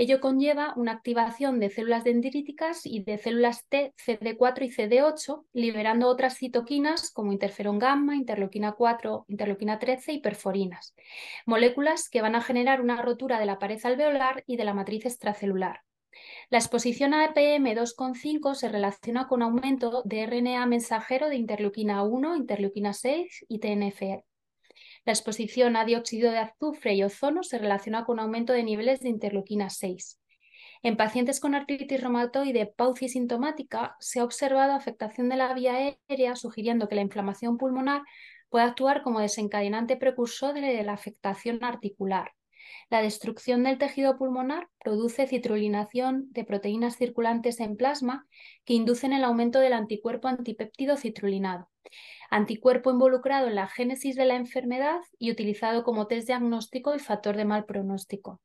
Ello 0.00 0.18
conlleva 0.18 0.72
una 0.76 0.92
activación 0.92 1.60
de 1.60 1.68
células 1.68 2.04
dendríticas 2.04 2.86
y 2.86 3.02
de 3.02 3.18
células 3.18 3.66
T, 3.68 3.92
CD4 3.98 4.64
y 4.64 4.70
CD8, 4.70 5.44
liberando 5.52 6.08
otras 6.08 6.38
citoquinas 6.38 7.10
como 7.10 7.32
interferón 7.32 7.78
gamma, 7.78 8.16
interleuquina 8.16 8.72
4, 8.72 9.26
interleuquina 9.28 9.78
13 9.78 10.12
y 10.14 10.20
perforinas, 10.20 10.94
moléculas 11.44 12.08
que 12.08 12.22
van 12.22 12.34
a 12.34 12.40
generar 12.40 12.80
una 12.80 13.02
rotura 13.02 13.38
de 13.38 13.44
la 13.44 13.58
pared 13.58 13.78
alveolar 13.84 14.42
y 14.46 14.56
de 14.56 14.64
la 14.64 14.72
matriz 14.72 15.04
extracelular. 15.04 15.82
La 16.48 16.56
exposición 16.56 17.12
a 17.12 17.34
EPM2,5 17.34 18.54
se 18.54 18.70
relaciona 18.70 19.28
con 19.28 19.42
aumento 19.42 20.00
de 20.06 20.24
RNA 20.24 20.64
mensajero 20.64 21.28
de 21.28 21.36
interleuquina 21.36 22.02
1, 22.04 22.36
interleuquina 22.36 22.94
6 22.94 23.44
y 23.50 23.58
TNF. 23.58 24.24
La 25.04 25.12
exposición 25.12 25.76
a 25.76 25.84
dióxido 25.84 26.30
de 26.30 26.38
azufre 26.38 26.94
y 26.94 27.02
ozono 27.02 27.42
se 27.42 27.58
relaciona 27.58 28.04
con 28.04 28.20
aumento 28.20 28.52
de 28.52 28.62
niveles 28.62 29.00
de 29.00 29.08
interleuquina 29.08 29.70
6. 29.70 30.20
En 30.82 30.96
pacientes 30.96 31.40
con 31.40 31.54
artritis 31.54 32.00
reumatoide 32.00 32.66
paucisintomática 32.66 33.96
se 33.98 34.20
ha 34.20 34.24
observado 34.24 34.72
afectación 34.72 35.28
de 35.28 35.36
la 35.36 35.52
vía 35.52 35.96
aérea, 36.08 36.36
sugiriendo 36.36 36.88
que 36.88 36.94
la 36.94 37.02
inflamación 37.02 37.58
pulmonar 37.58 38.02
puede 38.48 38.64
actuar 38.64 39.02
como 39.02 39.20
desencadenante 39.20 39.96
precursor 39.96 40.54
de 40.54 40.82
la 40.82 40.92
afectación 40.92 41.62
articular. 41.62 42.32
La 42.90 43.02
destrucción 43.02 43.64
del 43.64 43.78
tejido 43.78 44.16
pulmonar 44.16 44.68
produce 44.82 45.26
citrulinación 45.26 46.32
de 46.32 46.44
proteínas 46.44 46.96
circulantes 46.96 47.60
en 47.60 47.76
plasma 47.76 48.26
que 48.64 48.74
inducen 48.74 49.12
el 49.12 49.24
aumento 49.24 49.58
del 49.60 49.72
anticuerpo 49.72 50.28
antipéptido 50.28 50.96
citrulinado 50.96 51.68
anticuerpo 52.30 52.90
involucrado 52.90 53.48
en 53.48 53.56
la 53.56 53.66
génesis 53.66 54.16
de 54.16 54.24
la 54.24 54.36
enfermedad 54.36 55.00
y 55.18 55.30
utilizado 55.30 55.82
como 55.82 56.06
test 56.06 56.28
diagnóstico 56.28 56.94
y 56.94 56.98
factor 56.98 57.36
de 57.36 57.44
mal 57.44 57.64
pronóstico. 57.64 58.40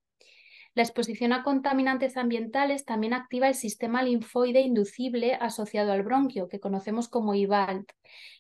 La 0.73 0.83
exposición 0.83 1.31
a 1.31 1.43
contaminantes 1.43 2.17
ambientales 2.17 2.83
también 2.83 3.13
activa 3.13 3.47
el 3.47 3.55
sistema 3.55 4.03
linfoide 4.03 4.59
inducible 4.59 5.35
asociado 5.35 5.93
al 5.93 6.03
bronquio, 6.03 6.49
que 6.49 6.59
conocemos 6.59 7.07
como 7.07 7.33
IVALT, 7.33 7.89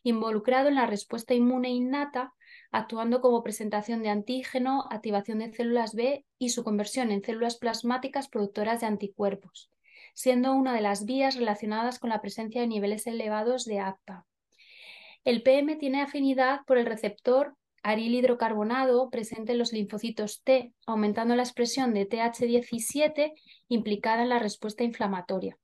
involucrado 0.03 0.67
en 0.67 0.75
la 0.75 0.85
respuesta 0.85 1.33
inmune 1.33 1.69
innata, 1.69 2.33
actuando 2.75 3.21
como 3.21 3.41
presentación 3.41 4.03
de 4.03 4.09
antígeno, 4.09 4.83
activación 4.91 5.39
de 5.39 5.53
células 5.53 5.95
B 5.95 6.25
y 6.37 6.49
su 6.49 6.65
conversión 6.65 7.09
en 7.09 7.23
células 7.23 7.55
plasmáticas 7.55 8.27
productoras 8.27 8.81
de 8.81 8.87
anticuerpos, 8.87 9.71
siendo 10.13 10.53
una 10.53 10.73
de 10.73 10.81
las 10.81 11.05
vías 11.05 11.35
relacionadas 11.35 11.99
con 11.99 12.09
la 12.09 12.19
presencia 12.19 12.59
de 12.59 12.67
niveles 12.67 13.07
elevados 13.07 13.63
de 13.63 13.79
ACPA. 13.79 14.25
El 15.23 15.41
PM 15.41 15.77
tiene 15.77 16.01
afinidad 16.01 16.59
por 16.67 16.77
el 16.77 16.85
receptor 16.85 17.55
aril 17.81 18.13
hidrocarbonado 18.13 19.09
presente 19.09 19.53
en 19.53 19.59
los 19.59 19.71
linfocitos 19.71 20.41
T, 20.43 20.73
aumentando 20.85 21.35
la 21.37 21.43
expresión 21.43 21.93
de 21.93 22.09
TH17 22.09 23.31
implicada 23.69 24.23
en 24.23 24.29
la 24.29 24.39
respuesta 24.39 24.83
inflamatoria. 24.83 25.57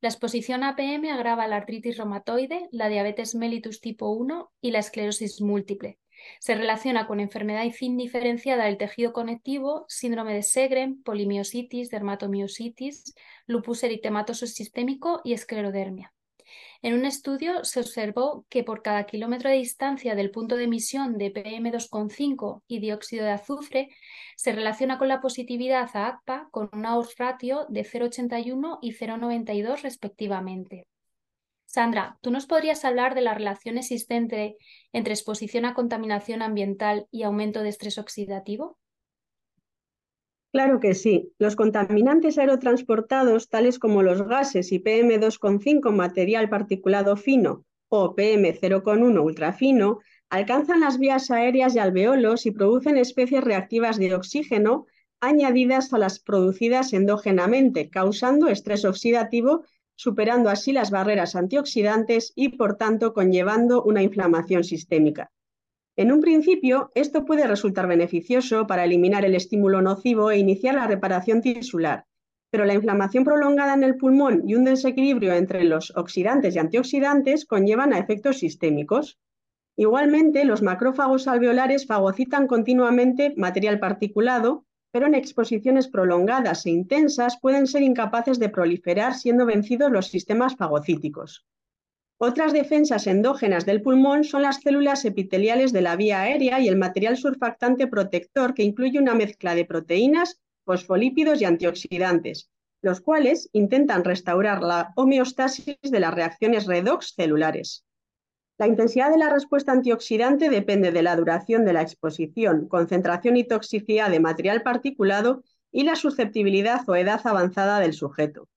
La 0.00 0.08
exposición 0.08 0.64
a 0.64 0.74
PM 0.74 1.10
agrava 1.10 1.46
la 1.46 1.56
artritis 1.56 1.98
reumatoide, 1.98 2.68
la 2.72 2.88
diabetes 2.88 3.34
mellitus 3.34 3.80
tipo 3.80 4.10
1 4.10 4.50
y 4.60 4.70
la 4.70 4.78
esclerosis 4.78 5.40
múltiple. 5.40 5.98
Se 6.38 6.54
relaciona 6.54 7.06
con 7.06 7.20
enfermedad 7.20 7.64
indiferenciada 7.80 8.64
del 8.64 8.78
tejido 8.78 9.12
conectivo, 9.12 9.84
síndrome 9.88 10.34
de 10.34 10.42
Segren, 10.42 11.02
polimiositis, 11.02 11.90
dermatomiositis, 11.90 13.14
lupus 13.46 13.82
eritematoso 13.82 14.46
sistémico 14.46 15.20
y 15.24 15.32
esclerodermia. 15.32 16.12
En 16.82 16.94
un 16.94 17.04
estudio 17.04 17.64
se 17.64 17.80
observó 17.80 18.46
que 18.48 18.64
por 18.64 18.82
cada 18.82 19.04
kilómetro 19.04 19.50
de 19.50 19.56
distancia 19.56 20.14
del 20.14 20.30
punto 20.30 20.56
de 20.56 20.64
emisión 20.64 21.18
de 21.18 21.32
PM2,5 21.32 22.62
y 22.66 22.80
dióxido 22.80 23.24
de 23.24 23.32
azufre 23.32 23.88
se 24.36 24.52
relaciona 24.52 24.98
con 24.98 25.08
la 25.08 25.20
positividad 25.20 25.90
a 25.94 26.08
ACPA 26.08 26.48
con 26.50 26.70
una 26.72 26.96
odds 26.96 27.16
ratio 27.18 27.66
de 27.68 27.84
0,81 27.84 28.78
y 28.80 28.92
0,92 28.92 29.82
respectivamente. 29.82 30.86
Sandra, 31.72 32.18
¿tú 32.20 32.32
nos 32.32 32.46
podrías 32.46 32.84
hablar 32.84 33.14
de 33.14 33.20
la 33.20 33.32
relación 33.32 33.78
existente 33.78 34.56
entre 34.92 35.14
exposición 35.14 35.64
a 35.64 35.72
contaminación 35.72 36.42
ambiental 36.42 37.06
y 37.12 37.22
aumento 37.22 37.62
de 37.62 37.68
estrés 37.68 37.96
oxidativo? 37.96 38.76
Claro 40.50 40.80
que 40.80 40.94
sí. 40.94 41.32
Los 41.38 41.54
contaminantes 41.54 42.38
aerotransportados, 42.38 43.48
tales 43.48 43.78
como 43.78 44.02
los 44.02 44.26
gases 44.26 44.72
y 44.72 44.80
PM2,5 44.80 45.92
material 45.92 46.48
particulado 46.48 47.16
fino 47.16 47.64
o 47.88 48.16
PM0,1 48.16 49.22
ultrafino, 49.22 50.00
alcanzan 50.28 50.80
las 50.80 50.98
vías 50.98 51.30
aéreas 51.30 51.76
y 51.76 51.78
alveolos 51.78 52.46
y 52.46 52.50
producen 52.50 52.98
especies 52.98 53.44
reactivas 53.44 53.96
de 53.96 54.12
oxígeno 54.16 54.86
añadidas 55.20 55.92
a 55.92 55.98
las 55.98 56.18
producidas 56.18 56.92
endógenamente, 56.94 57.90
causando 57.90 58.48
estrés 58.48 58.84
oxidativo, 58.84 59.62
superando 60.00 60.48
así 60.48 60.72
las 60.72 60.90
barreras 60.90 61.36
antioxidantes 61.36 62.32
y, 62.34 62.56
por 62.56 62.78
tanto, 62.78 63.12
conllevando 63.12 63.82
una 63.82 64.02
inflamación 64.02 64.64
sistémica. 64.64 65.30
En 65.94 66.10
un 66.10 66.22
principio, 66.22 66.90
esto 66.94 67.26
puede 67.26 67.46
resultar 67.46 67.86
beneficioso 67.86 68.66
para 68.66 68.84
eliminar 68.84 69.26
el 69.26 69.34
estímulo 69.34 69.82
nocivo 69.82 70.30
e 70.30 70.38
iniciar 70.38 70.76
la 70.76 70.86
reparación 70.86 71.42
tisular, 71.42 72.06
pero 72.50 72.64
la 72.64 72.72
inflamación 72.72 73.24
prolongada 73.24 73.74
en 73.74 73.84
el 73.84 73.98
pulmón 73.98 74.48
y 74.48 74.54
un 74.54 74.64
desequilibrio 74.64 75.34
entre 75.34 75.64
los 75.64 75.94
oxidantes 75.94 76.56
y 76.56 76.58
antioxidantes 76.60 77.44
conllevan 77.44 77.92
a 77.92 77.98
efectos 77.98 78.38
sistémicos. 78.38 79.18
Igualmente, 79.76 80.46
los 80.46 80.62
macrófagos 80.62 81.28
alveolares 81.28 81.86
fagocitan 81.86 82.46
continuamente 82.46 83.34
material 83.36 83.78
particulado, 83.78 84.64
pero 84.92 85.06
en 85.06 85.14
exposiciones 85.14 85.88
prolongadas 85.88 86.66
e 86.66 86.70
intensas 86.70 87.38
pueden 87.40 87.66
ser 87.66 87.82
incapaces 87.82 88.38
de 88.38 88.48
proliferar 88.48 89.14
siendo 89.14 89.46
vencidos 89.46 89.90
los 89.90 90.08
sistemas 90.08 90.56
fagocíticos. 90.56 91.46
Otras 92.22 92.52
defensas 92.52 93.06
endógenas 93.06 93.64
del 93.64 93.80
pulmón 93.80 94.24
son 94.24 94.42
las 94.42 94.60
células 94.60 95.04
epiteliales 95.06 95.72
de 95.72 95.80
la 95.80 95.96
vía 95.96 96.20
aérea 96.20 96.60
y 96.60 96.68
el 96.68 96.76
material 96.76 97.16
surfactante 97.16 97.86
protector 97.86 98.52
que 98.52 98.62
incluye 98.62 98.98
una 98.98 99.14
mezcla 99.14 99.54
de 99.54 99.64
proteínas, 99.64 100.38
fosfolípidos 100.66 101.40
y 101.40 101.46
antioxidantes, 101.46 102.50
los 102.82 103.00
cuales 103.00 103.48
intentan 103.52 104.04
restaurar 104.04 104.62
la 104.62 104.92
homeostasis 104.96 105.78
de 105.82 106.00
las 106.00 106.12
reacciones 106.12 106.66
redox 106.66 107.14
celulares. 107.14 107.84
La 108.60 108.66
intensidad 108.66 109.10
de 109.10 109.16
la 109.16 109.30
respuesta 109.30 109.72
antioxidante 109.72 110.50
depende 110.50 110.92
de 110.92 111.00
la 111.00 111.16
duración 111.16 111.64
de 111.64 111.72
la 111.72 111.80
exposición, 111.80 112.68
concentración 112.68 113.38
y 113.38 113.44
toxicidad 113.44 114.10
de 114.10 114.20
material 114.20 114.60
particulado 114.60 115.42
y 115.72 115.84
la 115.84 115.96
susceptibilidad 115.96 116.86
o 116.86 116.94
edad 116.94 117.22
avanzada 117.24 117.80
del 117.80 117.94
sujeto. 117.94 118.50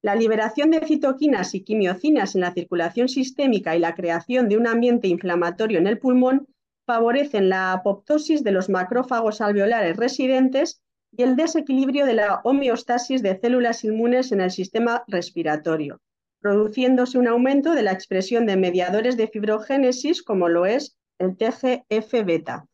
La 0.00 0.14
liberación 0.14 0.70
de 0.70 0.86
citoquinas 0.86 1.54
y 1.54 1.60
quimiocinas 1.64 2.34
en 2.34 2.40
la 2.40 2.54
circulación 2.54 3.10
sistémica 3.10 3.76
y 3.76 3.78
la 3.80 3.94
creación 3.94 4.48
de 4.48 4.56
un 4.56 4.66
ambiente 4.66 5.06
inflamatorio 5.08 5.78
en 5.78 5.86
el 5.86 5.98
pulmón 5.98 6.48
favorecen 6.86 7.50
la 7.50 7.74
apoptosis 7.74 8.42
de 8.42 8.52
los 8.52 8.70
macrófagos 8.70 9.42
alveolares 9.42 9.98
residentes 9.98 10.80
y 11.14 11.24
el 11.24 11.36
desequilibrio 11.36 12.06
de 12.06 12.14
la 12.14 12.40
homeostasis 12.42 13.22
de 13.22 13.38
células 13.38 13.84
inmunes 13.84 14.32
en 14.32 14.40
el 14.40 14.50
sistema 14.50 15.04
respiratorio, 15.08 16.00
produciéndose 16.40 17.18
un 17.18 17.28
aumento 17.28 17.72
de 17.72 17.82
la 17.82 17.92
expresión 17.92 18.46
de 18.46 18.56
mediadores 18.56 19.16
de 19.16 19.28
fibrogénesis 19.28 20.22
como 20.22 20.48
lo 20.48 20.66
es 20.66 20.96
el 21.18 21.36
TGF-beta. 21.36 22.66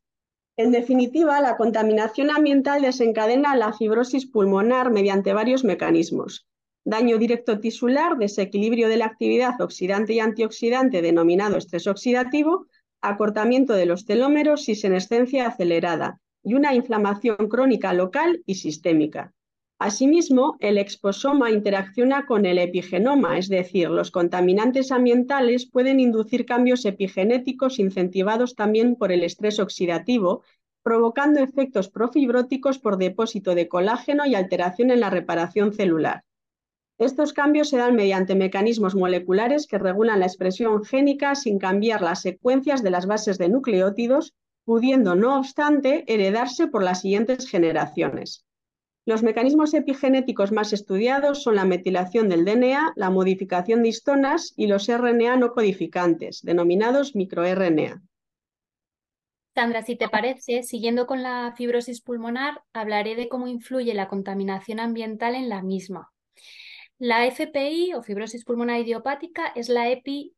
En 0.56 0.70
definitiva, 0.70 1.40
la 1.40 1.56
contaminación 1.56 2.30
ambiental 2.30 2.80
desencadena 2.80 3.56
la 3.56 3.75
fibrosis 3.75 4.26
pulmonar 4.26 4.90
mediante 4.90 5.35
varios 5.35 5.64
mecanismos. 5.64 6.46
Daño 6.85 7.18
directo 7.18 7.58
tisular, 7.61 8.16
desequilibrio 8.16 8.88
de 8.88 8.96
la 8.96 9.06
actividad 9.06 9.61
oxidante 9.61 10.14
y 10.14 10.20
antioxidante 10.20 11.02
denominado 11.02 11.58
estrés 11.58 11.87
oxidativo, 11.88 12.66
acortamiento 13.02 13.75
de 13.75 13.87
los 13.87 14.06
telómeros 14.06 14.68
y 14.68 14.76
senescencia 14.76 15.49
acelerada, 15.49 16.20
y 16.42 16.54
una 16.54 16.75
inflamación 16.75 17.49
crónica 17.49 17.92
local 17.92 18.42
y 18.46 18.54
sistémica. 18.54 19.35
Asimismo, 19.78 20.56
el 20.61 20.78
exposoma 20.78 21.50
interacciona 21.50 22.25
con 22.25 22.47
el 22.47 22.59
epigenoma, 22.59 23.37
es 23.37 23.49
decir, 23.50 23.90
los 23.90 24.11
contaminantes 24.11 24.90
ambientales 24.90 25.66
pueden 25.66 26.00
inducir 26.00 26.47
cambios 26.47 26.87
epigenéticos 26.87 27.78
incentivados 27.78 28.54
también 28.54 28.97
por 28.97 29.12
el 29.12 29.23
estrés 29.23 29.61
oxidativo, 29.61 30.42
provocando 30.83 31.40
efectos 31.40 31.90
profibróticos 31.90 32.78
por 32.78 32.97
depósito 32.97 33.54
de 33.54 33.68
colágeno 33.68 34.25
y 34.25 34.35
alteración 34.35 34.90
en 34.90 35.00
la 35.00 35.11
reparación 35.11 35.75
celular. 35.75 36.25
Estos 36.97 37.35
cambios 37.35 37.68
se 37.68 37.76
dan 37.76 37.95
mediante 37.95 38.35
mecanismos 38.35 38.95
moleculares 38.95 39.66
que 39.66 39.76
regulan 39.76 40.21
la 40.21 40.26
expresión 40.26 40.85
génica 40.85 41.35
sin 41.35 41.59
cambiar 41.59 42.00
las 42.00 42.23
secuencias 42.23 42.83
de 42.83 42.90
las 42.90 43.04
bases 43.04 43.37
de 43.37 43.50
nucleótidos, 43.50 44.33
pudiendo, 44.64 45.16
no 45.16 45.37
obstante, 45.38 46.04
heredarse 46.06 46.66
por 46.66 46.83
las 46.83 47.02
siguientes 47.02 47.47
generaciones. 47.47 48.45
Los 49.06 49.22
mecanismos 49.22 49.72
epigenéticos 49.72 50.50
más 50.50 50.72
estudiados 50.72 51.44
son 51.44 51.54
la 51.54 51.64
metilación 51.64 52.28
del 52.28 52.44
DNA, 52.44 52.94
la 52.96 53.08
modificación 53.08 53.84
de 53.84 53.90
histonas 53.90 54.52
y 54.56 54.66
los 54.66 54.88
RNA 54.88 55.36
no 55.36 55.52
codificantes, 55.52 56.42
denominados 56.42 57.14
microRNA. 57.14 58.02
Sandra, 59.54 59.84
si 59.84 59.94
te 59.94 60.08
parece, 60.08 60.64
siguiendo 60.64 61.06
con 61.06 61.22
la 61.22 61.54
fibrosis 61.56 62.02
pulmonar, 62.02 62.62
hablaré 62.72 63.14
de 63.14 63.28
cómo 63.28 63.46
influye 63.46 63.94
la 63.94 64.08
contaminación 64.08 64.80
ambiental 64.80 65.36
en 65.36 65.48
la 65.48 65.62
misma. 65.62 66.10
La 66.98 67.26
FPI 67.26 67.94
o 67.94 68.02
fibrosis 68.02 68.44
pulmonar 68.44 68.80
idiopática 68.80 69.46
es 69.54 69.68
la 69.68 69.88
EPI 69.88 70.34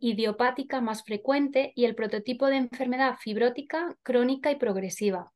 idiopática 0.00 0.80
más 0.80 1.04
frecuente 1.04 1.72
y 1.76 1.84
el 1.84 1.94
prototipo 1.94 2.46
de 2.46 2.56
enfermedad 2.56 3.16
fibrótica 3.20 3.94
crónica 4.02 4.50
y 4.50 4.56
progresiva 4.56 5.30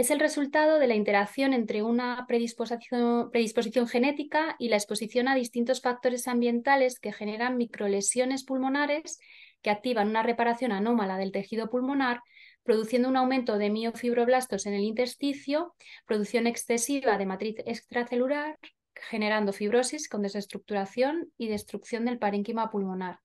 es 0.00 0.10
el 0.10 0.18
resultado 0.18 0.78
de 0.78 0.86
la 0.86 0.94
interacción 0.94 1.52
entre 1.52 1.82
una 1.82 2.24
predisposición, 2.26 3.86
genética 3.86 4.56
y 4.58 4.70
la 4.70 4.76
exposición 4.76 5.28
a 5.28 5.34
distintos 5.34 5.82
factores 5.82 6.26
ambientales 6.26 6.98
que 6.98 7.12
generan 7.12 7.58
microlesiones 7.58 8.44
pulmonares 8.44 9.18
que 9.60 9.68
activan 9.68 10.08
una 10.08 10.22
reparación 10.22 10.72
anómala 10.72 11.18
del 11.18 11.32
tejido 11.32 11.68
pulmonar, 11.68 12.22
produciendo 12.62 13.10
un 13.10 13.18
aumento 13.18 13.58
de 13.58 13.68
miofibroblastos 13.68 14.64
en 14.64 14.72
el 14.72 14.84
intersticio, 14.84 15.74
producción 16.06 16.46
excesiva 16.46 17.18
de 17.18 17.26
matriz 17.26 17.56
extracelular, 17.66 18.58
generando 18.94 19.52
fibrosis 19.52 20.08
con 20.08 20.22
desestructuración 20.22 21.30
y 21.36 21.48
destrucción 21.48 22.06
del 22.06 22.18
parénquima 22.18 22.70
pulmonar, 22.70 23.18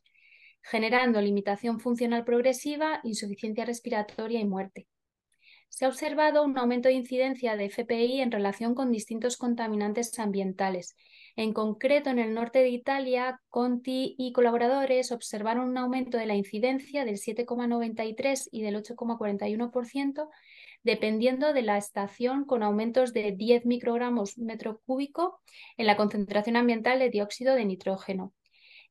generando 0.62 1.22
limitación 1.22 1.80
funcional 1.80 2.26
progresiva, 2.26 3.00
insuficiencia 3.04 3.64
respiratoria 3.64 4.42
y 4.42 4.46
muerte 4.46 4.88
se 5.76 5.84
ha 5.84 5.90
observado 5.90 6.46
un 6.46 6.58
aumento 6.58 6.88
de 6.88 6.96
incidencia 6.96 7.58
de 7.58 7.66
FPI 7.66 8.22
en 8.22 8.32
relación 8.32 8.76
con 8.76 8.94
distintos 8.94 9.36
contaminantes 9.36 10.18
ambientales. 10.20 10.96
En 11.36 11.52
concreto, 11.52 12.10
en 12.10 12.18
el 12.18 12.34
norte 12.34 12.60
de 12.60 12.70
Italia, 12.70 13.42
Conti 13.50 14.16
y 14.18 14.32
colaboradores 14.32 15.12
observaron 15.12 15.68
un 15.68 15.78
aumento 15.78 16.18
de 16.18 16.28
la 16.28 16.36
incidencia 16.36 17.04
del 17.04 17.18
7,93 17.18 18.48
y 18.54 18.62
del 18.62 18.78
8,41%, 18.78 20.30
dependiendo 20.84 21.52
de 21.52 21.62
la 21.64 21.78
estación, 21.78 22.46
con 22.46 22.64
aumentos 22.64 23.12
de 23.12 23.34
10 23.34 23.66
microgramos 23.66 24.38
metro 24.38 24.80
cúbico 24.86 25.42
en 25.76 25.88
la 25.88 25.98
concentración 25.98 26.56
ambiental 26.56 27.00
de 27.00 27.10
dióxido 27.10 27.54
de 27.54 27.66
nitrógeno. 27.66 28.32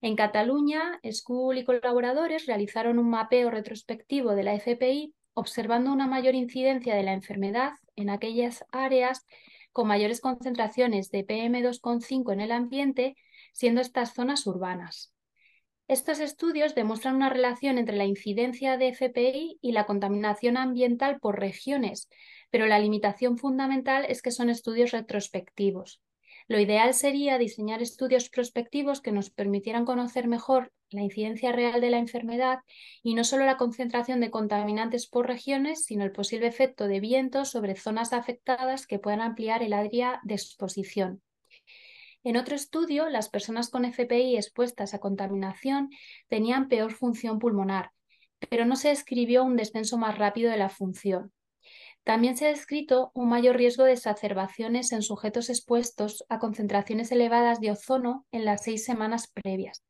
En 0.02 0.16
Cataluña, 0.16 1.00
School 1.10 1.56
y 1.56 1.64
colaboradores 1.64 2.44
realizaron 2.44 2.98
un 2.98 3.08
mapeo 3.08 3.50
retrospectivo 3.50 4.34
de 4.34 4.42
la 4.42 4.54
FPI 4.56 5.14
observando 5.34 5.92
una 5.92 6.06
mayor 6.06 6.34
incidencia 6.34 6.94
de 6.94 7.02
la 7.02 7.12
enfermedad 7.12 7.72
en 7.96 8.11
aquellas 8.11 8.64
áreas 8.72 9.26
con 9.72 9.88
mayores 9.88 10.20
concentraciones 10.20 11.11
de 11.11 11.26
PM2,5 11.26 12.32
en 12.32 12.40
el 12.40 12.52
ambiente, 12.52 13.16
siendo 13.52 13.80
estas 13.80 14.14
zonas 14.14 14.46
urbanas. 14.46 15.12
Estos 15.88 16.20
estudios 16.20 16.74
demuestran 16.74 17.16
una 17.16 17.28
relación 17.28 17.76
entre 17.76 17.96
la 17.96 18.04
incidencia 18.04 18.78
de 18.78 18.88
FPI 18.88 19.59
y 19.61 19.72
la 19.72 19.85
contaminación 19.85 20.56
ambiental 20.56 21.18
por 21.20 21.40
regiones, 21.40 22.09
pero 22.50 22.66
la 22.66 22.78
limitación 22.78 23.37
fundamental 23.37 24.06
es 24.09 24.22
que 24.22 24.30
son 24.30 24.48
estudios 24.48 24.92
retrospectivos. 24.92 26.00
Lo 26.46 26.61
ideal 26.61 26.92
sería 26.92 27.38
diseñar 27.38 27.80
estudios 27.80 28.28
prospectivos 28.28 29.00
que 29.00 29.12
nos 29.12 29.30
permitieran 29.30 29.87
conocer 29.87 30.28
mejor 30.28 30.72
la 30.90 31.02
incidencia 31.02 31.52
real 31.52 31.80
de 31.80 31.90
la 31.90 31.98
enfermedad 31.98 32.59
y 33.02 33.14
no 33.14 33.24
solo 33.24 33.46
la 33.46 33.57
concentración 33.57 34.20
de 34.20 34.30
contaminantes 34.30 35.07
por 35.07 35.26
regiones, 35.26 35.85
sino 35.85 36.04
el 36.04 36.12
posible 36.12 36.46
efecto 36.46 36.87
de 36.87 37.00
vientos 37.00 37.50
sobre 37.50 37.76
zonas 37.76 38.12
afectadas 38.12 38.87
que 38.87 38.98
puedan 38.98 39.22
ampliar 39.22 39.62
el 39.62 39.72
área 39.72 40.20
de 40.22 40.35
exposición. 40.35 41.22
En 42.22 42.37
otro 42.37 42.54
estudio, 42.54 43.09
las 43.09 43.28
personas 43.28 43.70
con 43.70 43.85
FPI 43.85 44.37
expuestas 44.37 44.94
a 44.94 44.98
contaminación 44.98 45.90
tenían 46.28 46.68
peor 46.68 46.92
función 46.92 47.38
pulmonar, 47.38 47.90
pero 48.50 48.64
no 48.64 48.76
se 48.76 48.88
describió 48.88 49.44
un 49.44 49.57
descenso 49.57 49.98
más 49.98 50.16
rápido 50.16 50.50
de 50.50 50.59
la 50.59 50.68
función. 50.68 51.33
También 52.04 52.36
se 52.36 52.44
ha 52.44 52.50
descrito 52.50 53.10
un 53.14 53.30
mayor 53.30 53.56
riesgo 53.56 53.84
de 53.84 53.92
exacerbaciones 53.92 54.92
en 54.92 55.02
sujetos 55.02 55.48
expuestos 55.48 56.24
a 56.28 56.38
concentraciones 56.38 57.10
elevadas 57.10 57.60
de 57.60 57.70
ozono 57.70 58.26
en 58.30 58.44
las 58.44 58.62
seis 58.62 58.84
semanas 58.84 59.32
previas. 59.32 59.82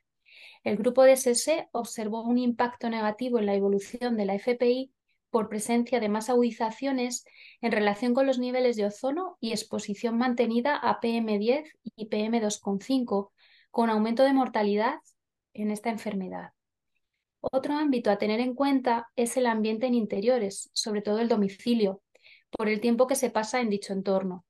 El 0.63 0.77
grupo 0.77 1.03
de 1.03 1.13
SS 1.13 1.69
observó 1.73 2.23
un 2.23 2.39
impacto 2.39 2.89
negativo 2.89 3.41
en 3.41 3.47
la 3.47 3.55
evolución 3.55 4.17
de 4.17 4.27
la 4.27 4.37
FPI 4.37 4.93
por 5.31 5.49
presencia 5.49 5.99
de 5.99 6.09
más 6.09 6.31
agudizaciones 6.31 7.25
en 7.61 7.73
relación 7.73 8.15
con 8.15 8.29
los 8.29 8.39
niveles 8.39 8.77
de 8.77 8.87
ozono 8.87 9.37
y 9.41 9.51
exposición 9.51 10.17
mantenida 10.17 10.77
a 10.77 11.01
PM10 11.01 11.65
y 11.97 12.09
PM2,5, 12.09 13.33
con 13.73 13.91
aumento 13.91 14.23
de 14.23 14.33
mortalidad 14.33 15.01
en 15.53 15.73
esta 15.73 15.91
enfermedad. 15.91 16.53
Otro 17.41 17.75
ámbito 17.75 18.11
a 18.13 18.19
tener 18.19 18.39
en 18.39 18.55
cuenta 18.55 19.09
es 19.17 19.37
el 19.37 19.47
ambiente 19.47 19.87
en 19.87 19.95
interiores, 19.95 20.71
sobre 20.73 21.03
todo 21.03 21.19
el 21.19 21.29
domicilio, 21.29 22.01
por 22.57 22.69
el 22.69 22.81
tiempo 22.81 23.07
que 23.07 23.17
se 23.17 23.31
pasa 23.31 23.61
en 23.61 23.71
dicho 23.71 23.93
entorno. 23.93 24.45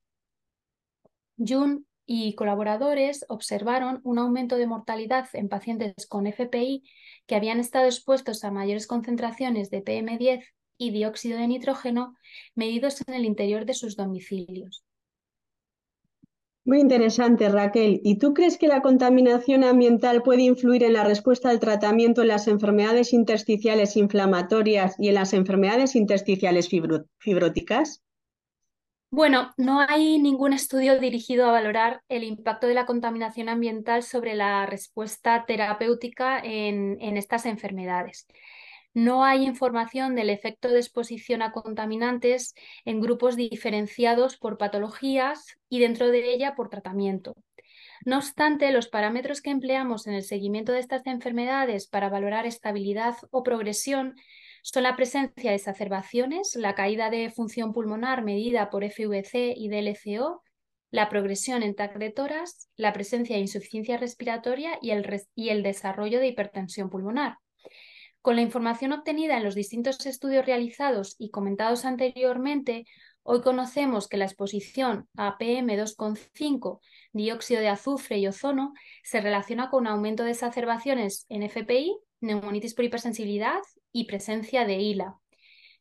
Jun 1.36 1.86
y 2.06 2.34
colaboradores 2.34 3.24
observaron 3.28 4.00
un 4.04 4.18
aumento 4.18 4.56
de 4.56 4.66
mortalidad 4.66 5.28
en 5.32 5.48
pacientes 5.48 6.06
con 6.06 6.26
FPI 6.26 6.84
que 7.26 7.34
habían 7.34 7.60
estado 7.60 7.86
expuestos 7.86 8.44
a 8.44 8.50
mayores 8.50 8.86
concentraciones 8.86 9.70
de 9.70 9.82
PM10 9.82 10.44
y 10.76 10.90
dióxido 10.90 11.38
de 11.38 11.48
nitrógeno 11.48 12.14
medidos 12.54 13.02
en 13.06 13.14
el 13.14 13.24
interior 13.24 13.64
de 13.64 13.74
sus 13.74 13.96
domicilios. 13.96 14.84
Muy 16.66 16.80
interesante, 16.80 17.48
Raquel. 17.50 18.00
¿Y 18.04 18.18
tú 18.18 18.32
crees 18.32 18.56
que 18.56 18.68
la 18.68 18.80
contaminación 18.80 19.64
ambiental 19.64 20.22
puede 20.22 20.42
influir 20.42 20.82
en 20.82 20.94
la 20.94 21.04
respuesta 21.04 21.50
al 21.50 21.60
tratamiento 21.60 22.22
en 22.22 22.28
las 22.28 22.48
enfermedades 22.48 23.12
intersticiales 23.12 23.96
inflamatorias 23.98 24.94
y 24.98 25.08
en 25.08 25.14
las 25.16 25.34
enfermedades 25.34 25.94
intersticiales 25.94 26.70
fibróticas? 27.18 28.02
Bueno, 29.10 29.52
no 29.56 29.78
hay 29.78 30.18
ningún 30.18 30.52
estudio 30.54 30.98
dirigido 30.98 31.46
a 31.46 31.52
valorar 31.52 32.02
el 32.08 32.24
impacto 32.24 32.66
de 32.66 32.74
la 32.74 32.84
contaminación 32.84 33.48
ambiental 33.48 34.02
sobre 34.02 34.34
la 34.34 34.66
respuesta 34.66 35.44
terapéutica 35.46 36.40
en, 36.40 36.98
estas 37.16 37.46
enfermedades. 37.46 38.26
No 38.94 39.24
hay 39.24 39.44
información 39.44 40.14
del 40.14 40.30
efecto 40.30 40.68
de 40.68 40.78
exposición 40.78 41.42
a 41.42 41.50
contaminantes 41.50 42.54
en 42.84 43.00
grupos 43.00 43.34
diferenciados 43.34 44.36
por 44.36 44.56
patologías 44.56 45.58
y 45.68 45.80
dentro 45.80 46.10
de 46.10 46.32
ella 46.32 46.54
por 46.54 46.70
tratamiento. 46.70 47.34
No 48.04 48.18
obstante, 48.18 48.70
los 48.70 48.88
parámetros 48.88 49.42
que 49.42 49.50
empleamos 49.50 50.06
en 50.06 50.14
el 50.14 50.22
seguimiento 50.22 50.72
de 50.72 50.78
estas 50.78 51.04
enfermedades 51.06 51.88
para 51.88 52.08
valorar 52.08 52.46
estabilidad 52.46 53.16
o 53.30 53.42
progresión 53.42 54.14
son 54.62 54.84
la 54.84 54.94
presencia 54.94 55.50
de 55.50 55.56
exacerbaciones, 55.56 56.54
la 56.54 56.74
caída 56.74 57.10
de 57.10 57.30
función 57.30 57.72
pulmonar 57.72 58.22
medida 58.22 58.70
por 58.70 58.84
FVC 58.84 59.54
y 59.56 59.68
DLCO, 59.68 60.42
la 60.90 61.08
progresión 61.08 61.64
en 61.64 61.74
TAC 61.74 61.98
de 61.98 62.10
toras, 62.10 62.68
la 62.76 62.92
presencia 62.92 63.34
de 63.34 63.42
insuficiencia 63.42 63.96
respiratoria 63.96 64.78
y 64.80 64.92
el, 64.92 65.04
y 65.34 65.48
el 65.48 65.64
desarrollo 65.64 66.20
de 66.20 66.28
hipertensión 66.28 66.90
pulmonar. 66.90 67.38
Con 68.24 68.36
la 68.36 68.40
información 68.40 68.92
obtenida 68.92 69.36
en 69.36 69.44
los 69.44 69.54
distintos 69.54 70.06
estudios 70.06 70.46
realizados 70.46 71.14
y 71.18 71.28
comentados 71.28 71.84
anteriormente, 71.84 72.86
hoy 73.22 73.42
conocemos 73.42 74.08
que 74.08 74.16
la 74.16 74.24
exposición 74.24 75.10
a 75.14 75.36
PM2,5, 75.36 76.80
dióxido 77.12 77.60
de 77.60 77.68
azufre 77.68 78.16
y 78.16 78.26
ozono 78.26 78.72
se 79.02 79.20
relaciona 79.20 79.68
con 79.68 79.86
aumento 79.86 80.24
de 80.24 80.30
exacerbaciones 80.30 81.26
en 81.28 81.42
FPI, 81.42 81.98
neumonitis 82.22 82.72
por 82.72 82.86
hipersensibilidad 82.86 83.60
y 83.92 84.06
presencia 84.06 84.64
de 84.64 84.76
ILA. 84.76 85.16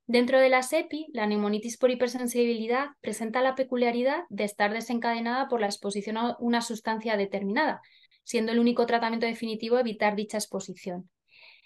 Dentro 0.05 0.37
de 0.37 0.49
la 0.49 0.63
SEPI, 0.63 1.11
la 1.13 1.27
neumonitis 1.27 1.77
por 1.77 1.91
hipersensibilidad 1.91 2.87
presenta 2.99 3.41
la 3.41 3.55
peculiaridad 3.55 4.25
de 4.27 4.43
estar 4.43 4.73
desencadenada 4.73 5.47
por 5.47 5.61
la 5.61 5.67
exposición 5.67 6.17
a 6.17 6.35
una 6.41 6.61
sustancia 6.61 7.15
determinada, 7.15 7.81
siendo 8.25 8.51
el 8.51 8.59
único 8.59 8.85
tratamiento 8.85 9.27
definitivo 9.27 9.79
evitar 9.79 10.17
dicha 10.17 10.39
exposición. 10.39 11.09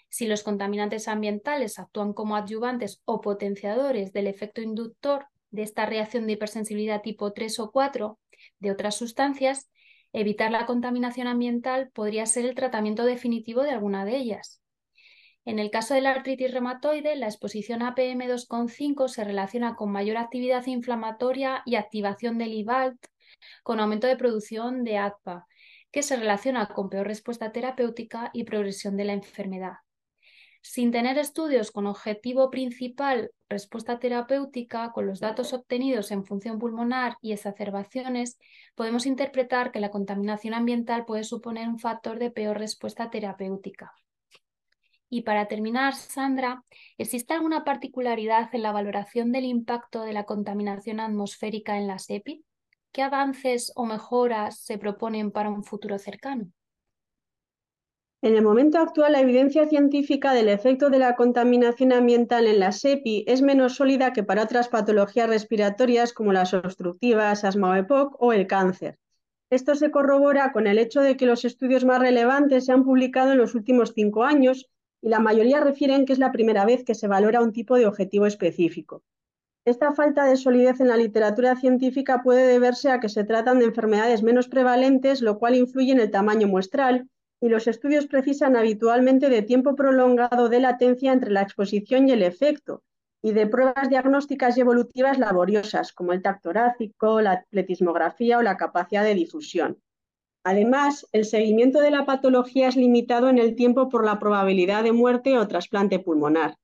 Si 0.08 0.26
los 0.26 0.42
contaminantes 0.42 1.08
ambientales 1.08 1.78
actúan 1.78 2.12
como 2.12 2.36
adyuvantes 2.36 3.02
o 3.04 3.20
potenciadores 3.20 4.12
del 4.12 4.26
efecto 4.26 4.62
inductor 4.62 5.26
de 5.50 5.62
esta 5.62 5.86
reacción 5.86 6.26
de 6.26 6.32
hipersensibilidad 6.32 7.02
tipo 7.02 7.32
3 7.32 7.58
o 7.60 7.70
4 7.70 8.18
de 8.58 8.70
otras 8.70 8.96
sustancias, 8.96 9.70
evitar 10.12 10.50
la 10.50 10.66
contaminación 10.66 11.26
ambiental 11.26 11.90
podría 11.92 12.26
ser 12.26 12.46
el 12.46 12.54
tratamiento 12.54 13.04
definitivo 13.04 13.62
de 13.62 13.70
alguna 13.70 14.04
de 14.04 14.16
ellas. 14.16 14.62
En 15.44 15.58
el 15.58 15.70
caso 15.70 15.94
de 15.94 16.02
la 16.02 16.10
artritis 16.10 16.52
reumatoide, 16.52 17.16
la 17.16 17.26
exposición 17.26 17.82
a 17.82 17.94
PM2,5 17.94 19.08
se 19.08 19.24
relaciona 19.24 19.76
con 19.76 19.90
mayor 19.90 20.18
actividad 20.18 20.66
inflamatoria 20.66 21.62
y 21.64 21.76
activación 21.76 22.36
del 22.36 22.52
IVALT, 22.52 22.98
con 23.62 23.80
aumento 23.80 24.06
de 24.06 24.16
producción 24.16 24.84
de 24.84 24.98
ACPA, 24.98 25.46
que 25.90 26.02
se 26.02 26.16
relaciona 26.16 26.68
con 26.68 26.90
peor 26.90 27.06
respuesta 27.06 27.50
terapéutica 27.50 28.30
y 28.34 28.44
progresión 28.44 28.96
de 28.96 29.04
la 29.04 29.14
enfermedad. 29.14 29.76
Sin 30.60 30.90
tener 30.90 31.18
estudios 31.18 31.70
con 31.70 31.86
objetivo 31.86 32.50
principal 32.50 33.30
respuesta 33.48 33.98
terapéutica, 33.98 34.92
con 34.92 35.06
los 35.06 35.20
datos 35.20 35.52
obtenidos 35.52 36.10
en 36.10 36.24
función 36.24 36.58
pulmonar 36.58 37.16
y 37.22 37.32
exacerbaciones, 37.32 38.38
podemos 38.74 39.06
interpretar 39.06 39.72
que 39.72 39.80
la 39.80 39.90
contaminación 39.90 40.54
ambiental 40.54 41.04
puede 41.06 41.24
suponer 41.24 41.68
un 41.68 41.78
factor 41.78 42.18
de 42.18 42.30
peor 42.30 42.58
respuesta 42.58 43.08
terapéutica. 43.08 43.92
Y 45.10 45.22
para 45.22 45.48
terminar, 45.48 45.94
Sandra, 45.94 46.62
¿existe 46.98 47.32
alguna 47.32 47.64
particularidad 47.64 48.54
en 48.54 48.62
la 48.62 48.72
valoración 48.72 49.32
del 49.32 49.46
impacto 49.46 50.02
de 50.02 50.12
la 50.12 50.24
contaminación 50.24 51.00
atmosférica 51.00 51.78
en 51.78 51.86
la 51.86 51.98
SEPI? 51.98 52.44
¿Qué 52.92 53.02
avances 53.02 53.72
o 53.74 53.86
mejoras 53.86 54.60
se 54.60 54.76
proponen 54.76 55.30
para 55.30 55.48
un 55.48 55.64
futuro 55.64 55.98
cercano? 55.98 56.52
En 58.20 58.34
el 58.34 58.42
momento 58.42 58.78
actual, 58.78 59.12
la 59.12 59.20
evidencia 59.20 59.66
científica 59.66 60.34
del 60.34 60.48
efecto 60.48 60.90
de 60.90 60.98
la 60.98 61.14
contaminación 61.14 61.92
ambiental 61.92 62.48
en 62.48 62.58
la 62.58 62.72
SEPI 62.72 63.24
es 63.28 63.42
menos 63.42 63.76
sólida 63.76 64.12
que 64.12 64.24
para 64.24 64.42
otras 64.42 64.68
patologías 64.68 65.28
respiratorias 65.28 66.12
como 66.12 66.32
las 66.32 66.52
obstructivas, 66.52 67.44
asma 67.44 67.70
o 67.70 67.74
EPOC 67.76 68.16
o 68.18 68.32
el 68.32 68.48
cáncer. 68.48 68.98
Esto 69.50 69.76
se 69.76 69.92
corrobora 69.92 70.50
con 70.50 70.66
el 70.66 70.78
hecho 70.78 71.00
de 71.00 71.16
que 71.16 71.26
los 71.26 71.44
estudios 71.44 71.84
más 71.84 72.00
relevantes 72.00 72.66
se 72.66 72.72
han 72.72 72.82
publicado 72.82 73.30
en 73.30 73.38
los 73.38 73.54
últimos 73.54 73.92
cinco 73.94 74.24
años 74.24 74.68
y 75.00 75.10
la 75.10 75.20
mayoría 75.20 75.60
refieren 75.60 76.04
que 76.04 76.12
es 76.12 76.18
la 76.18 76.32
primera 76.32 76.64
vez 76.64 76.84
que 76.84 76.96
se 76.96 77.06
valora 77.06 77.40
un 77.40 77.52
tipo 77.52 77.76
de 77.76 77.86
objetivo 77.86 78.26
específico. 78.26 79.04
Esta 79.64 79.92
falta 79.92 80.24
de 80.24 80.36
solidez 80.36 80.80
en 80.80 80.88
la 80.88 80.96
literatura 80.96 81.54
científica 81.54 82.22
puede 82.24 82.48
deberse 82.48 82.90
a 82.90 82.98
que 82.98 83.08
se 83.08 83.22
tratan 83.22 83.60
de 83.60 83.66
enfermedades 83.66 84.24
menos 84.24 84.48
prevalentes, 84.48 85.22
lo 85.22 85.38
cual 85.38 85.54
influye 85.54 85.92
en 85.92 86.00
el 86.00 86.10
tamaño 86.10 86.48
muestral, 86.48 87.08
y 87.40 87.48
los 87.48 87.66
estudios 87.66 88.06
precisan 88.06 88.56
habitualmente 88.56 89.28
de 89.28 89.42
tiempo 89.42 89.76
prolongado 89.76 90.48
de 90.48 90.60
latencia 90.60 91.12
entre 91.12 91.30
la 91.30 91.42
exposición 91.42 92.08
y 92.08 92.12
el 92.12 92.22
efecto, 92.22 92.82
y 93.22 93.32
de 93.32 93.46
pruebas 93.46 93.88
diagnósticas 93.88 94.56
y 94.56 94.60
evolutivas 94.60 95.18
laboriosas, 95.18 95.92
como 95.92 96.12
el 96.12 96.22
tacto 96.22 96.50
torácico, 96.50 97.20
la 97.20 97.44
pletismografía 97.50 98.38
o 98.38 98.42
la 98.42 98.56
capacidad 98.56 99.04
de 99.04 99.14
difusión. 99.14 99.78
Además, 100.44 101.06
el 101.12 101.24
seguimiento 101.24 101.80
de 101.80 101.90
la 101.90 102.06
patología 102.06 102.68
es 102.68 102.76
limitado 102.76 103.28
en 103.28 103.38
el 103.38 103.54
tiempo 103.54 103.88
por 103.88 104.04
la 104.04 104.18
probabilidad 104.18 104.84
de 104.84 104.92
muerte 104.92 105.38
o 105.38 105.48
trasplante 105.48 105.98
pulmonar. 105.98 106.56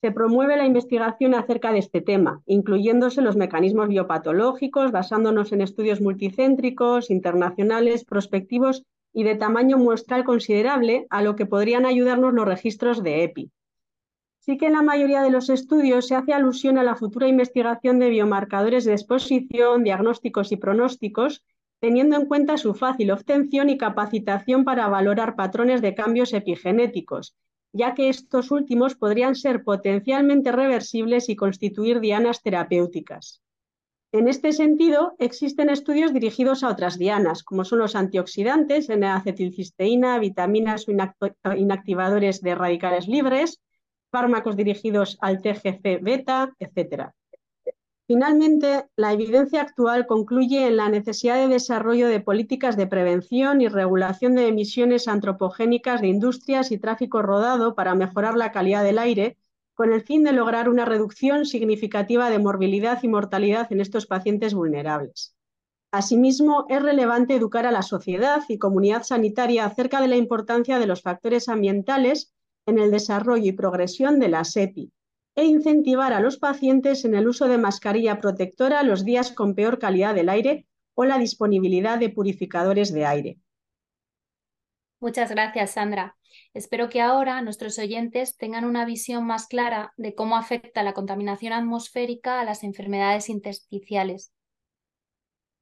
Se 0.00 0.12
promueve 0.12 0.56
la 0.56 0.66
investigación 0.66 1.34
acerca 1.34 1.72
de 1.72 1.78
este 1.78 2.00
tema, 2.00 2.42
incluyéndose 2.46 3.22
los 3.22 3.36
mecanismos 3.36 3.88
biopatológicos, 3.88 4.92
basándonos 4.92 5.52
en 5.52 5.60
estudios 5.60 6.00
multicéntricos, 6.00 7.10
internacionales, 7.10 8.04
prospectivos 8.04 8.84
y 9.12 9.24
de 9.24 9.34
tamaño 9.34 9.78
muestral 9.78 10.24
considerable, 10.24 11.06
a 11.10 11.22
lo 11.22 11.36
que 11.36 11.46
podrían 11.46 11.86
ayudarnos 11.86 12.34
los 12.34 12.46
registros 12.46 13.02
de 13.02 13.24
EPI. 13.24 13.50
Sí 14.38 14.56
que 14.56 14.66
en 14.66 14.74
la 14.74 14.82
mayoría 14.82 15.22
de 15.22 15.30
los 15.30 15.50
estudios 15.50 16.06
se 16.06 16.14
hace 16.14 16.32
alusión 16.32 16.78
a 16.78 16.82
la 16.82 16.96
futura 16.96 17.28
investigación 17.28 17.98
de 17.98 18.10
biomarcadores 18.10 18.84
de 18.84 18.92
exposición, 18.92 19.84
diagnósticos 19.84 20.52
y 20.52 20.56
pronósticos 20.56 21.44
teniendo 21.80 22.16
en 22.16 22.26
cuenta 22.26 22.56
su 22.56 22.74
fácil 22.74 23.10
obtención 23.10 23.70
y 23.70 23.78
capacitación 23.78 24.64
para 24.64 24.88
valorar 24.88 25.36
patrones 25.36 25.80
de 25.80 25.94
cambios 25.94 26.32
epigenéticos, 26.32 27.36
ya 27.72 27.94
que 27.94 28.08
estos 28.08 28.50
últimos 28.50 28.96
podrían 28.96 29.34
ser 29.34 29.62
potencialmente 29.62 30.50
reversibles 30.50 31.28
y 31.28 31.36
constituir 31.36 32.00
dianas 32.00 32.42
terapéuticas. 32.42 33.42
En 34.10 34.26
este 34.26 34.52
sentido, 34.52 35.14
existen 35.18 35.68
estudios 35.68 36.14
dirigidos 36.14 36.64
a 36.64 36.70
otras 36.70 36.98
dianas, 36.98 37.42
como 37.42 37.64
son 37.64 37.80
los 37.80 37.94
antioxidantes, 37.94 38.88
N-acetilcisteína, 38.88 40.18
vitaminas 40.18 40.86
o 40.88 41.54
inactivadores 41.54 42.40
de 42.40 42.54
radicales 42.54 43.06
libres, 43.06 43.60
fármacos 44.10 44.56
dirigidos 44.56 45.18
al 45.20 45.42
TGC-beta, 45.42 46.54
etc. 46.58 47.10
Finalmente, 48.06 48.86
la 48.96 49.12
evidencia 49.12 49.60
actual 49.60 50.06
concluye 50.06 50.66
en 50.66 50.78
la 50.78 50.88
necesidad 50.88 51.36
de 51.36 51.48
desarrollo 51.48 52.08
de 52.08 52.20
políticas 52.20 52.78
de 52.78 52.86
prevención 52.86 53.60
y 53.60 53.68
regulación 53.68 54.34
de 54.34 54.48
emisiones 54.48 55.06
antropogénicas 55.06 56.00
de 56.00 56.08
industrias 56.08 56.72
y 56.72 56.78
tráfico 56.78 57.20
rodado 57.20 57.74
para 57.74 57.94
mejorar 57.94 58.38
la 58.38 58.52
calidad 58.52 58.82
del 58.82 58.98
aire, 58.98 59.36
con 59.78 59.92
el 59.92 60.02
fin 60.02 60.24
de 60.24 60.32
lograr 60.32 60.68
una 60.68 60.84
reducción 60.84 61.46
significativa 61.46 62.30
de 62.30 62.40
morbilidad 62.40 63.00
y 63.04 63.06
mortalidad 63.06 63.72
en 63.72 63.80
estos 63.80 64.06
pacientes 64.06 64.52
vulnerables. 64.52 65.36
Asimismo, 65.92 66.66
es 66.68 66.82
relevante 66.82 67.36
educar 67.36 67.64
a 67.64 67.70
la 67.70 67.82
sociedad 67.82 68.42
y 68.48 68.58
comunidad 68.58 69.04
sanitaria 69.04 69.64
acerca 69.64 70.00
de 70.00 70.08
la 70.08 70.16
importancia 70.16 70.80
de 70.80 70.88
los 70.88 71.02
factores 71.02 71.48
ambientales 71.48 72.34
en 72.66 72.80
el 72.80 72.90
desarrollo 72.90 73.46
y 73.46 73.52
progresión 73.52 74.18
de 74.18 74.28
la 74.28 74.42
SEPI, 74.42 74.90
e 75.36 75.44
incentivar 75.44 76.12
a 76.12 76.18
los 76.18 76.38
pacientes 76.38 77.04
en 77.04 77.14
el 77.14 77.28
uso 77.28 77.46
de 77.46 77.58
mascarilla 77.58 78.20
protectora 78.20 78.82
los 78.82 79.04
días 79.04 79.30
con 79.30 79.54
peor 79.54 79.78
calidad 79.78 80.12
del 80.12 80.28
aire 80.28 80.66
o 80.94 81.04
la 81.04 81.18
disponibilidad 81.18 82.00
de 82.00 82.08
purificadores 82.08 82.92
de 82.92 83.06
aire. 83.06 83.38
Muchas 85.00 85.30
gracias, 85.30 85.72
Sandra. 85.72 86.16
Espero 86.54 86.88
que 86.88 87.00
ahora 87.00 87.40
nuestros 87.42 87.78
oyentes 87.78 88.36
tengan 88.36 88.64
una 88.64 88.84
visión 88.84 89.26
más 89.26 89.46
clara 89.46 89.92
de 89.96 90.14
cómo 90.14 90.36
afecta 90.36 90.82
la 90.82 90.92
contaminación 90.92 91.52
atmosférica 91.52 92.40
a 92.40 92.44
las 92.44 92.64
enfermedades 92.64 93.28
intersticiales. 93.28 94.32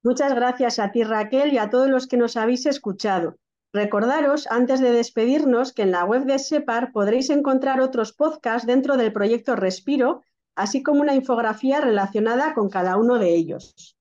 Muchas 0.03 0.33
gracias 0.33 0.79
a 0.79 0.91
ti, 0.91 1.03
Raquel, 1.03 1.53
y 1.53 1.57
a 1.57 1.69
todos 1.69 1.89
los 1.89 2.07
que 2.07 2.17
nos 2.17 2.37
habéis 2.37 2.65
escuchado. 2.65 3.37
Recordaros, 3.73 4.47
antes 4.49 4.79
de 4.79 4.91
despedirnos, 4.91 5.73
que 5.73 5.83
en 5.83 5.91
la 5.91 6.05
web 6.05 6.23
de 6.23 6.39
SEPAR 6.39 6.91
podréis 6.91 7.29
encontrar 7.29 7.81
otros 7.81 8.13
podcasts 8.13 8.65
dentro 8.65 8.97
del 8.97 9.11
proyecto 9.11 9.55
Respiro, 9.55 10.23
así 10.55 10.81
como 10.81 11.01
una 11.01 11.13
infografía 11.13 11.81
relacionada 11.81 12.53
con 12.53 12.69
cada 12.69 12.97
uno 12.97 13.19
de 13.19 13.35
ellos. 13.35 13.96